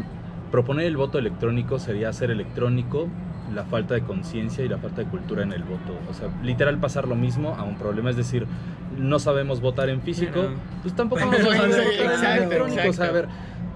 proponer 0.50 0.86
el 0.86 0.96
voto 0.96 1.18
electrónico 1.18 1.78
sería 1.78 2.08
hacer 2.08 2.30
electrónico 2.30 3.08
la 3.52 3.64
falta 3.64 3.94
de 3.94 4.02
conciencia 4.02 4.64
y 4.64 4.68
la 4.68 4.78
falta 4.78 5.02
de 5.02 5.08
cultura 5.08 5.42
en 5.42 5.52
el 5.52 5.62
voto. 5.62 5.98
O 6.08 6.14
sea, 6.14 6.28
literal 6.42 6.78
pasar 6.78 7.08
lo 7.08 7.14
mismo 7.14 7.54
a 7.56 7.64
un 7.64 7.76
problema. 7.76 8.10
Es 8.10 8.16
decir, 8.16 8.46
no 8.96 9.18
sabemos 9.18 9.60
votar 9.60 9.88
en 9.88 10.00
físico, 10.00 10.44
pues 10.82 10.94
tampoco 10.94 11.22
vamos 11.22 11.40
a 11.40 11.56
saber 11.56 11.84
votar 11.84 12.36
en 12.36 12.42
electrónico. 12.42 12.88
O 12.88 12.92
sea, 12.92 13.06
a 13.06 13.12
ver, 13.12 13.28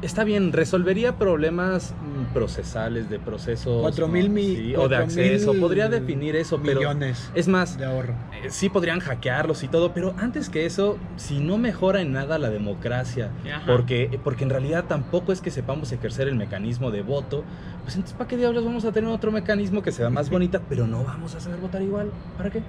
está 0.02 0.24
bien, 0.24 0.52
resolvería 0.52 1.16
problemas 1.18 1.92
mm, 2.00 2.32
procesales, 2.32 3.08
de 3.10 3.18
procesos. 3.18 3.80
Cuatro 3.82 4.06
¿no? 4.06 4.12
mil 4.14 4.30
mi- 4.30 4.54
Sí, 4.56 4.76
o 4.76 4.88
de 4.88 4.96
acceso. 4.96 5.54
Podría 5.54 5.88
definir 5.88 6.36
eso, 6.36 6.60
pero... 6.62 6.80
millones 6.80 7.30
Es 7.34 7.48
más, 7.48 7.78
de 7.78 7.84
ahorro. 7.84 8.14
eh, 8.42 8.50
sí 8.50 8.68
podrían 8.68 9.00
hackearlos 9.00 9.62
y 9.64 9.68
todo, 9.68 9.92
pero 9.92 10.14
antes 10.18 10.48
que 10.48 10.66
eso, 10.66 10.98
si 11.16 11.40
no 11.40 11.58
mejora 11.58 12.00
en 12.00 12.12
nada 12.12 12.38
la 12.38 12.50
democracia, 12.50 13.30
Ajá. 13.52 13.64
porque, 13.66 14.18
porque 14.22 14.44
en 14.44 14.50
realidad 14.50 14.84
tampoco 14.86 15.32
es 15.32 15.40
que 15.40 15.50
sepamos 15.50 15.90
ejercer 15.92 16.28
el 16.28 16.34
mecanismo 16.36 16.90
de 16.90 17.02
voto, 17.02 17.44
pues 17.82 17.94
entonces 17.96 18.16
¿para 18.16 18.28
qué 18.28 18.36
diablos 18.36 18.64
vamos 18.64 18.84
a 18.84 18.92
tener 18.92 19.10
otro 19.10 19.32
mecanismo 19.32 19.82
que 19.82 19.92
sea 19.92 20.10
más 20.10 20.30
bonita, 20.30 20.60
pero 20.68 20.86
no 20.86 21.04
vamos 21.04 21.34
a 21.34 21.40
saber 21.40 21.58
votar 21.58 21.82
igual? 21.82 22.10
¿Para 22.36 22.50
qué? 22.50 22.62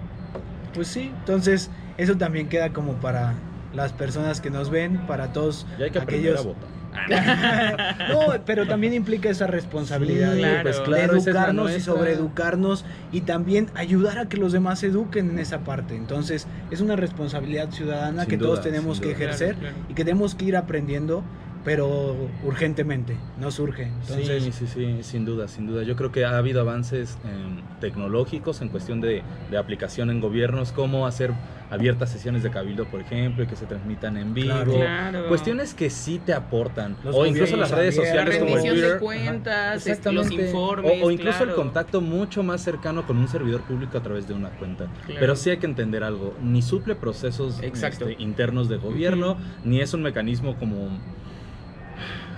Pues 0.74 0.88
sí, 0.88 1.12
entonces 1.20 1.70
eso 1.98 2.15
también 2.15 2.48
queda 2.48 2.72
como 2.72 2.94
para 2.94 3.34
las 3.74 3.94
personas 3.94 4.42
que 4.42 4.50
nos 4.50 4.70
ven, 4.70 4.98
para 5.08 5.32
todos 5.34 5.65
Ya 5.78 5.86
hay 5.86 5.92
que 5.92 6.00
aprender 6.00 6.32
aquellos 6.34 6.46
a 6.46 6.48
votar. 6.48 6.79
no, 8.10 8.19
pero 8.45 8.65
también 8.67 8.93
implica 8.93 9.30
esa 9.30 9.47
responsabilidad 9.47 10.32
Sí, 10.34 10.38
de- 10.38 10.41
claro. 10.41 10.62
pues 10.63 10.78
de 10.89 11.04
es 11.06 11.12
educarnos 11.12 11.71
y 11.75 11.82
sobreeducarnos 11.82 12.86
y 13.12 13.21
también 13.21 13.67
ayudar 13.75 14.19
a 14.19 14.28
que 14.30 14.38
los 14.38 14.52
demás 14.52 14.80
se 14.80 14.88
eduquen 14.88 15.30
en 15.30 15.39
esa 15.39 15.60
parte. 15.60 15.95
Entonces, 15.95 16.47
es 16.71 16.82
una 16.82 16.95
responsabilidad 16.95 17.71
ciudadana 17.71 18.21
Sin 18.23 18.30
que 18.30 18.38
duda, 18.38 18.47
todos 18.49 18.62
tenemos 18.62 18.99
que 18.99 19.08
duda. 19.08 19.15
ejercer 19.15 19.56
Claro, 19.56 19.75
claro. 19.75 19.86
y 19.89 19.93
que 19.93 20.06
tenemos 20.06 20.36
que 20.36 20.45
ir 20.45 20.58
aprendiendo, 20.58 21.23
pero 21.65 22.15
urgentemente, 22.43 23.15
no 23.39 23.52
surge. 23.52 23.84
Entonces, 23.84 24.43
sí, 24.43 24.52
sí, 24.52 24.67
sí, 24.67 24.97
sin 25.04 25.25
duda, 25.25 25.47
sin 25.47 25.67
duda. 25.67 25.84
Yo 25.84 25.95
creo 25.95 26.12
que 26.12 26.25
ha 26.25 26.38
habido 26.38 26.62
avances 26.62 27.17
em, 27.25 27.62
tecnológicos 27.80 28.62
en 28.62 28.69
cuestión 28.69 29.02
de, 29.02 29.23
de 29.52 29.58
aplicación 29.58 30.10
en 30.10 30.21
gobiernos, 30.21 30.71
como 30.71 31.06
hacer 31.06 31.32
abiertas 31.69 32.10
sesiones 32.10 32.43
de 32.43 32.49
cabildo, 32.49 32.86
por 32.86 33.01
ejemplo, 33.01 33.43
y 33.43 33.47
que 33.47 33.55
se 33.55 33.65
transmitan 33.65 34.17
en 34.17 34.34
vivo. 34.34 34.73
Claro. 34.75 35.27
Cuestiones 35.27 35.73
que 35.73 35.89
sí 35.89 36.19
te 36.23 36.34
aportan. 36.34 36.95
Los 37.03 37.15
o 37.15 37.25
incluso 37.25 37.55
las 37.58 37.71
redes 37.71 37.97
abiertos. 37.97 38.15
La 38.15 38.25
sociales 38.25 38.38
como 38.39 38.55
rendición 38.55 38.75
Twitter. 38.75 38.93
de 38.93 38.99
cuentas, 38.99 39.77
este, 39.77 39.91
Exactamente. 39.91 40.36
los 40.36 40.45
informes. 40.45 41.01
O, 41.01 41.05
o 41.05 41.12
incluso 41.12 41.43
el 41.43 41.53
contacto 41.53 42.01
mucho 42.01 42.43
más 42.43 42.62
cercano 42.62 43.05
con 43.05 43.17
un 43.17 43.27
servidor 43.27 43.62
público 43.62 43.97
a 43.97 44.01
través 44.01 44.27
de 44.27 44.34
una 44.34 44.49
cuenta. 44.49 44.88
Claro. 45.05 45.19
Pero 45.19 45.36
sí 45.36 45.49
hay 45.49 45.58
que 45.58 45.67
entender 45.67 46.03
algo, 46.03 46.36
ni 46.41 46.62
suple 46.62 46.95
procesos 46.95 47.62
Exacto. 47.62 48.08
este, 48.08 48.21
internos 48.23 48.69
de 48.69 48.77
gobierno, 48.77 49.38
ni 49.63 49.82
es 49.82 49.93
un 49.93 50.01
mecanismo 50.01 50.58
como... 50.58 50.89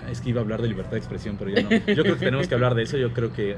Es 0.09 0.19
que 0.19 0.31
iba 0.31 0.41
a 0.41 0.43
hablar 0.43 0.61
de 0.61 0.67
libertad 0.67 0.91
de 0.91 0.97
expresión, 0.97 1.37
pero 1.37 1.51
ya 1.51 1.61
no. 1.61 1.69
Yo 1.69 2.03
creo 2.03 2.17
que 2.17 2.25
tenemos 2.25 2.47
que 2.47 2.53
hablar 2.53 2.75
de 2.75 2.83
eso, 2.83 2.97
yo 2.97 3.13
creo 3.13 3.31
que, 3.31 3.55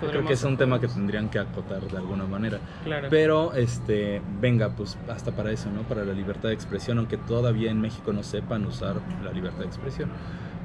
creo 0.00 0.24
que 0.24 0.32
es 0.34 0.44
un 0.44 0.56
tema 0.56 0.80
que 0.80 0.88
tendrían 0.88 1.28
que 1.28 1.38
acotar 1.38 1.80
de 1.82 1.96
alguna 1.96 2.24
manera. 2.24 2.58
Claro. 2.84 3.08
Pero, 3.10 3.54
este, 3.54 4.20
venga, 4.40 4.70
pues 4.70 4.96
hasta 5.08 5.32
para 5.32 5.50
eso, 5.50 5.70
¿no? 5.70 5.82
Para 5.82 6.04
la 6.04 6.12
libertad 6.12 6.48
de 6.48 6.54
expresión, 6.54 6.98
aunque 6.98 7.16
todavía 7.16 7.70
en 7.70 7.80
México 7.80 8.12
no 8.12 8.22
sepan 8.22 8.66
usar 8.66 8.96
la 9.24 9.32
libertad 9.32 9.60
de 9.60 9.66
expresión. 9.66 10.10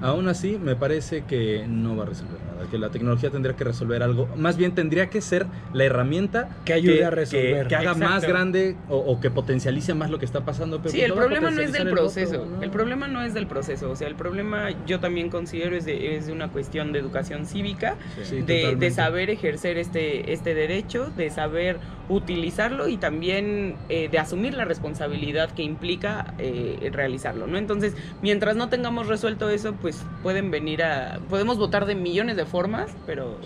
Aún 0.02 0.28
así, 0.28 0.58
me 0.62 0.76
parece 0.76 1.24
que 1.26 1.66
no 1.68 1.96
va 1.96 2.04
a 2.04 2.08
resolver 2.08 2.40
nada, 2.42 2.68
que 2.70 2.78
la 2.78 2.90
tecnología 2.90 3.30
tendría 3.30 3.56
que 3.56 3.64
resolver 3.64 4.02
algo, 4.04 4.28
más 4.36 4.58
bien 4.58 4.74
tendría 4.74 5.10
que 5.10 5.22
ser 5.22 5.46
la 5.74 5.84
herramienta 5.86 6.50
que 6.66 6.74
ayude 6.74 6.98
que, 7.00 7.06
a 7.06 7.10
resolver. 7.12 7.64
que- 7.64 7.68
que 7.70 7.76
haga 7.76 7.92
Exacto. 7.92 8.10
más 8.14 8.26
grande 8.26 8.76
o, 8.90 8.98
o 8.98 9.20
que 9.20 9.30
potencialice 9.32 9.94
más 9.94 10.10
lo 10.10 10.20
que 10.20 10.26
está 10.26 10.44
pasando. 10.46 10.80
pero 10.80 10.90
Sí, 10.92 11.02
el 11.02 11.14
problema 11.14 11.52
no 11.52 11.62
es 11.62 11.72
del 11.72 11.88
el 11.88 11.94
proceso. 11.94 12.40
voto, 12.40 12.52
¿no? 12.58 12.64
El 12.64 12.70
problema 12.72 13.08
no 13.08 13.22
es 13.22 13.34
del 13.34 13.48
proceso. 13.48 13.92
O 13.92 13.96
sea, 13.96 14.08
el 14.08 14.16
problema 14.16 14.70
yo 14.86 15.00
también 15.00 15.30
considero 15.30 15.76
es 15.76 15.86
de, 15.86 16.16
es 16.18 16.26
de 16.28 16.32
una 16.34 16.50
cuestión 16.50 16.92
de 16.94 17.00
educación 17.00 17.46
cívica, 17.46 17.96
Sí. 18.24 18.26
Sí. 18.38 18.42
de, 18.42 18.76
de 18.76 18.92
saber 18.92 19.30
ejercer 19.30 19.78
este, 19.78 20.34
este 20.34 20.54
derecho, 20.56 21.12
de 21.16 21.30
saber 21.30 21.78
utilizarlo 22.10 22.88
y 22.90 22.98
también 22.98 23.76
eh, 23.90 24.10
de 24.12 24.20
asumir 24.20 24.54
la 24.54 24.66
responsabilidad 24.66 25.52
que 25.52 25.64
implica 25.64 26.34
eh, 26.40 26.90
realizarlo, 26.92 27.48
¿no? 27.48 27.58
Entonces, 27.58 27.96
mientras 28.22 28.56
no 28.56 28.68
tengamos 28.70 29.08
resuelto 29.08 29.50
eso, 29.50 29.74
pues 29.80 29.91
pueden 30.24 30.52
venir 30.52 30.84
a... 30.84 31.20
Podemos 31.30 31.58
votar 31.58 31.86
de 31.86 31.96
millones 31.96 32.36
de 32.38 32.46
formas, 32.46 32.92
pero... 33.06 33.38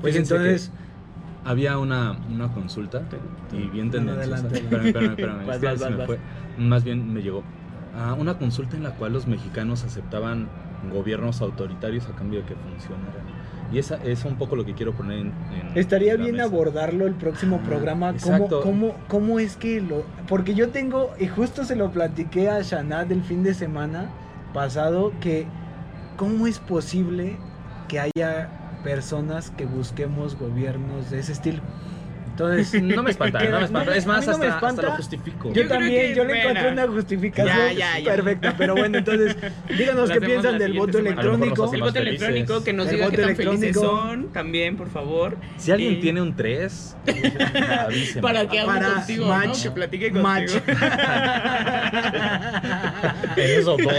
Pues 0.00 0.14
entonces, 0.16 0.70
que 1.44 1.48
había 1.48 1.78
una, 1.78 2.18
una 2.30 2.52
consulta 2.52 3.02
y 3.52 3.68
bien 3.68 3.90
tendenciosa. 3.90 4.46
Espérame, 4.52 4.86
espérame, 4.86 5.10
espérame, 5.10 5.46
Vas, 5.46 5.60
vas, 5.60 5.80
vas, 5.80 5.90
me 5.90 6.06
fue. 6.06 6.18
Más 6.56 6.84
bien 6.84 7.12
me 7.12 7.22
llegó. 7.22 7.42
Ah, 7.96 8.14
una 8.18 8.38
consulta 8.38 8.76
en 8.76 8.82
la 8.84 8.90
cual 8.92 9.12
los 9.12 9.26
mexicanos 9.26 9.82
aceptaban 9.84 10.48
gobiernos 10.92 11.40
autoritarios 11.40 12.06
a 12.06 12.12
cambio 12.12 12.40
de 12.40 12.46
que 12.46 12.54
funcionaran. 12.54 13.26
Y 13.72 13.78
esa 13.78 13.96
es 14.04 14.24
un 14.24 14.36
poco 14.36 14.56
lo 14.56 14.64
que 14.64 14.74
quiero 14.74 14.92
poner 14.92 15.18
en. 15.18 15.26
en 15.26 15.72
Estaría 15.74 16.16
bien 16.16 16.32
mesa. 16.36 16.44
abordarlo 16.44 17.06
el 17.06 17.14
próximo 17.14 17.60
Ah, 17.62 17.66
programa. 17.66 18.14
¿Cómo, 18.22 18.34
exacto. 18.36 18.60
cómo, 18.62 18.94
¿Cómo 19.08 19.38
es 19.40 19.56
que 19.56 19.80
lo.? 19.80 20.04
Porque 20.28 20.54
yo 20.54 20.68
tengo, 20.70 21.10
y 21.18 21.26
justo 21.26 21.64
se 21.64 21.76
lo 21.76 21.90
platiqué 21.90 22.48
a 22.48 22.62
Shanad 22.62 23.10
el 23.12 23.22
fin 23.22 23.42
de 23.42 23.52
semana 23.52 24.10
pasado, 24.54 25.12
que 25.20 25.46
¿cómo 26.18 26.48
es 26.48 26.58
posible 26.58 27.36
que 27.86 28.00
haya 28.00 28.50
personas 28.82 29.50
que 29.52 29.66
busquemos 29.66 30.36
gobiernos 30.36 31.10
de 31.10 31.20
ese 31.20 31.30
estilo? 31.32 31.62
Entonces. 32.38 32.82
No 32.82 33.02
me 33.02 33.10
espanta, 33.10 33.42
no 33.44 33.58
me 33.58 33.64
espanta. 33.64 33.96
Es 33.96 34.06
más, 34.06 34.26
no 34.26 34.32
hasta, 34.32 34.44
hasta 34.46 34.56
espanta. 34.56 34.82
lo 34.82 34.90
justifico. 34.92 35.48
Yo, 35.52 35.62
Yo 35.62 35.68
también, 35.68 36.14
yo 36.14 36.24
le 36.24 36.40
encontré 36.40 36.70
una 36.72 36.86
justificación 36.86 37.56
ya, 37.56 37.72
ya, 37.72 37.98
ya. 37.98 38.14
perfecta, 38.14 38.54
pero 38.56 38.74
bueno, 38.76 38.98
entonces 38.98 39.36
díganos 39.76 40.10
qué 40.10 40.20
piensan 40.20 40.58
del 40.58 40.72
voto 40.74 40.98
semana. 40.98 41.10
Electrónico. 41.20 41.74
El 41.74 41.80
voto 41.80 41.92
felices. 41.94 42.22
electrónico, 42.28 42.64
que 42.64 42.72
nos 42.72 42.86
El 42.88 42.92
diga 42.94 43.04
qué 43.10 43.16
voto 43.16 43.26
tan 43.26 43.36
felices 43.36 43.62
electrónico. 43.62 44.02
son, 44.08 44.32
también, 44.32 44.76
por 44.76 44.88
favor. 44.90 45.36
Si 45.56 45.72
alguien 45.72 45.94
Y- 45.94 45.96
tiene 46.00 46.22
un 46.22 46.36
3, 46.36 46.96
avíseme. 47.86 48.22
Para 48.22 48.46
que 48.48 48.60
hable 48.60 48.72
Para 48.80 48.94
contigo, 48.94 49.26
match, 49.26 49.56
¿no? 49.56 49.62
Que 49.64 49.70
platique 49.72 50.10
match. 50.12 50.52
contigo. 50.52 50.78
En 53.36 53.50
esos 53.60 53.78
dos. 53.78 53.94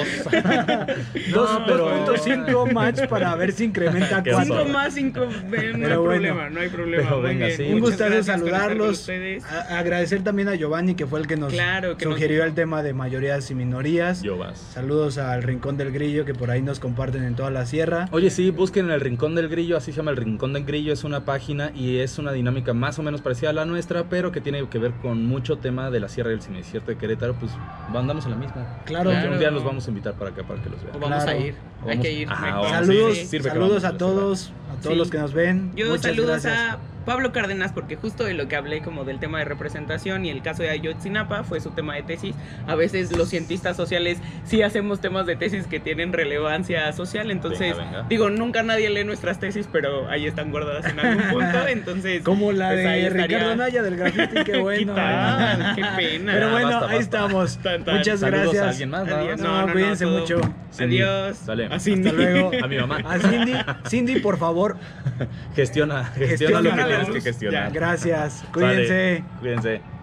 Dos- 1.34 1.52
No, 1.60 1.66
pero- 1.66 2.06
2.5 2.06 2.72
match 2.74 3.08
para 3.08 3.36
ver 3.36 3.52
si 3.52 3.66
incrementa 3.66 4.22
Qué 4.24 4.32
cuatro. 4.32 4.54
oso. 4.56 4.64
Cinco 4.64 4.74
más 4.74 4.94
cinco, 4.94 5.28
ven, 5.50 5.80
no 5.82 5.88
hay 5.88 5.94
problema, 5.94 6.50
no 6.50 6.60
hay 6.60 6.70
problema. 6.70 7.04
Pero 7.04 7.22
venga, 7.22 7.50
sí. 7.52 7.64
Un 7.64 7.80
gustazo 7.80 8.24
saludarlos. 8.34 9.10
A- 9.50 9.80
agradecer 9.80 10.24
también 10.24 10.48
a 10.50 10.56
Giovanni 10.56 10.96
que 10.96 11.06
fue 11.08 11.20
el 11.20 11.28
que 11.28 11.38
nos 11.38 11.52
Claro, 11.54 11.98
que 11.98 12.06
sugirió 12.06 12.44
el 12.44 12.54
tema 12.54 12.84
de 12.84 12.94
mayorías 12.94 13.50
y 13.52 13.56
minorías. 13.56 14.22
Yo 14.22 14.38
vas. 14.38 14.60
Saludos 14.74 15.18
al 15.18 15.44
Rincón 15.44 15.78
del 15.78 15.92
Grillo 15.92 16.26
que 16.26 16.34
por 16.34 16.52
ahí 16.52 16.62
nos 16.62 16.80
comparten 16.80 17.24
en 17.24 17.36
toda 17.36 17.50
la 17.52 17.66
sierra. 17.66 18.08
Oye, 18.12 18.30
sí, 18.30 18.50
busquen 18.52 18.86
en 18.86 18.92
el 18.92 19.02
Rincón 19.02 19.36
del 19.36 19.50
Grillo, 19.50 19.78
así 19.78 19.92
se 19.92 19.98
llama 19.98 20.12
el 20.12 20.18
Rincón 20.18 20.54
del 20.54 20.66
Grillo, 20.66 20.94
es 20.94 21.04
una 21.04 21.26
página 21.26 21.72
y 21.76 21.98
es 22.00 22.18
una 22.20 22.32
dinámica 22.32 22.74
más 22.74 23.00
o 23.00 23.04
menos 23.04 23.22
parecida 23.22 23.50
a 23.50 23.54
la 23.54 23.66
nuestra, 23.66 24.06
pero 24.10 24.32
que 24.32 24.42
tiene 24.42 24.68
que 24.70 24.80
ver 24.80 24.92
con 25.02 25.26
mucho 25.26 25.58
tema 25.58 25.90
de 25.92 26.00
la 26.00 26.10
Sierra 26.10 26.30
del 26.30 26.42
Semicierto 26.42 26.92
de 26.92 26.98
Querétaro, 26.98 27.34
pues 27.40 27.52
andamos 27.94 28.26
en 28.26 28.32
la 28.32 28.38
misma. 28.38 28.80
Claro. 28.86 29.10
Un 29.10 29.16
día 29.22 29.38
Claro. 29.38 29.56
los 29.56 29.64
vamos 29.64 29.86
a 29.86 29.90
invitar 29.90 30.14
para 30.14 30.32
acá 30.32 30.44
para 30.44 30.62
que 30.62 30.70
los 30.70 30.80
O 30.82 30.86
vean. 30.86 31.00
vamos 31.00 31.24
Claro. 31.24 31.40
a 31.40 31.42
ir. 31.42 31.54
O 31.54 31.90
Hay 31.90 31.90
vamos- 31.98 32.06
que 32.06 32.12
ir. 32.14 32.30
Ajá, 32.30 32.50
vamos, 32.56 32.70
Saludos, 32.72 33.18
sí, 33.18 33.40
saludos 33.40 33.70
vamos 33.70 33.84
a 33.84 33.98
todos, 33.98 34.54
a 34.72 34.82
todos 34.82 34.94
Sí. 34.94 34.98
los 35.00 35.10
que 35.10 35.18
nos 35.18 35.34
ven. 35.34 35.72
Yo 35.76 35.88
Muchas 35.88 36.02
saludos 36.04 36.44
gracias. 36.44 36.54
a 36.74 36.78
Pablo 37.10 37.32
Cárdenas 37.32 37.72
porque 37.72 37.96
justo 37.96 38.24
de 38.24 38.36
lo 38.36 38.48
que 38.48 38.56
hablé 38.56 38.82
como 38.84 39.04
del 39.04 39.18
tema 39.18 39.40
de 39.40 39.46
representación 39.46 40.26
y 40.26 40.30
el 40.30 40.44
caso 40.44 40.62
de 40.62 40.70
Ayotzinapa 40.70 41.44
fue 41.44 41.60
su 41.60 41.72
tema 41.72 41.96
de 41.96 42.04
tesis. 42.04 42.36
A 42.68 42.76
veces 42.76 43.18
los 43.18 43.30
cientistas 43.30 43.76
sociales 43.76 44.20
sí 44.44 44.62
hacemos 44.62 45.02
temas 45.02 45.26
de 45.26 45.36
tesis 45.36 45.66
que 45.66 45.80
tienen 45.80 46.14
relevancia 46.14 46.94
social, 46.94 47.32
entonces 47.32 47.76
Venga, 47.76 47.84
venga. 47.92 48.06
digo, 48.10 48.30
nunca 48.30 48.62
nadie 48.62 48.92
lee 48.92 49.06
nuestras 49.06 49.40
tesis, 49.40 49.68
pero 49.72 50.08
ahí 50.08 50.28
están 50.28 50.52
guardadas 50.52 50.86
en 50.86 51.00
algún 51.00 51.24
punto, 51.32 51.68
entonces 51.68 52.22
Como 52.22 52.52
la 52.52 52.70
pues 52.70 52.86
ahí 52.86 53.02
de 53.02 53.08
estaría. 53.08 53.26
Ricardo 53.40 53.56
Naya 53.56 53.82
del 53.82 53.96
grafiti, 53.98 54.44
qué 54.44 54.58
bueno. 54.60 54.94
¿Qué 54.94 55.02
tal? 55.02 55.76
Qué 55.78 55.86
pena. 55.98 56.34
Pero 56.34 56.52
bueno, 56.52 56.70
Basta, 56.70 56.90
ahí 56.92 57.00
estamos. 57.00 57.58
Tan, 57.58 57.84
tan. 57.86 57.98
Muchas 57.98 58.20
Saludos 58.20 58.44
gracias. 58.44 58.64
a 58.64 58.70
alguien 58.70 58.90
más, 58.92 59.06
nada 59.08 59.20
Adiós. 59.22 59.42
más. 59.42 59.66
No, 59.68 59.74
cuídense 59.74 60.06
todo. 60.06 60.20
mucho. 60.20 60.42
Cindy, 60.72 61.02
Adiós. 61.02 61.44
dale. 61.48 61.66
A 61.72 61.80
Cindy. 61.80 62.10
Hasta 62.10 62.22
luego. 62.22 62.52
A 62.64 62.68
mi 62.68 62.78
mamá. 62.78 62.98
A 63.04 63.18
Cindy, 63.18 63.54
Cindy, 63.90 64.20
por 64.20 64.38
favor, 64.38 64.78
Gestiona, 65.56 66.04
gestiona 66.06 66.62
lo 66.62 66.70
que 66.70 66.76
Gestiona 66.76 66.88
la 66.88 66.99
tienes 67.06 67.24
que 67.24 67.30
gracias. 67.72 68.44
Cuídense. 68.54 69.24
Cuídense. 69.40 69.99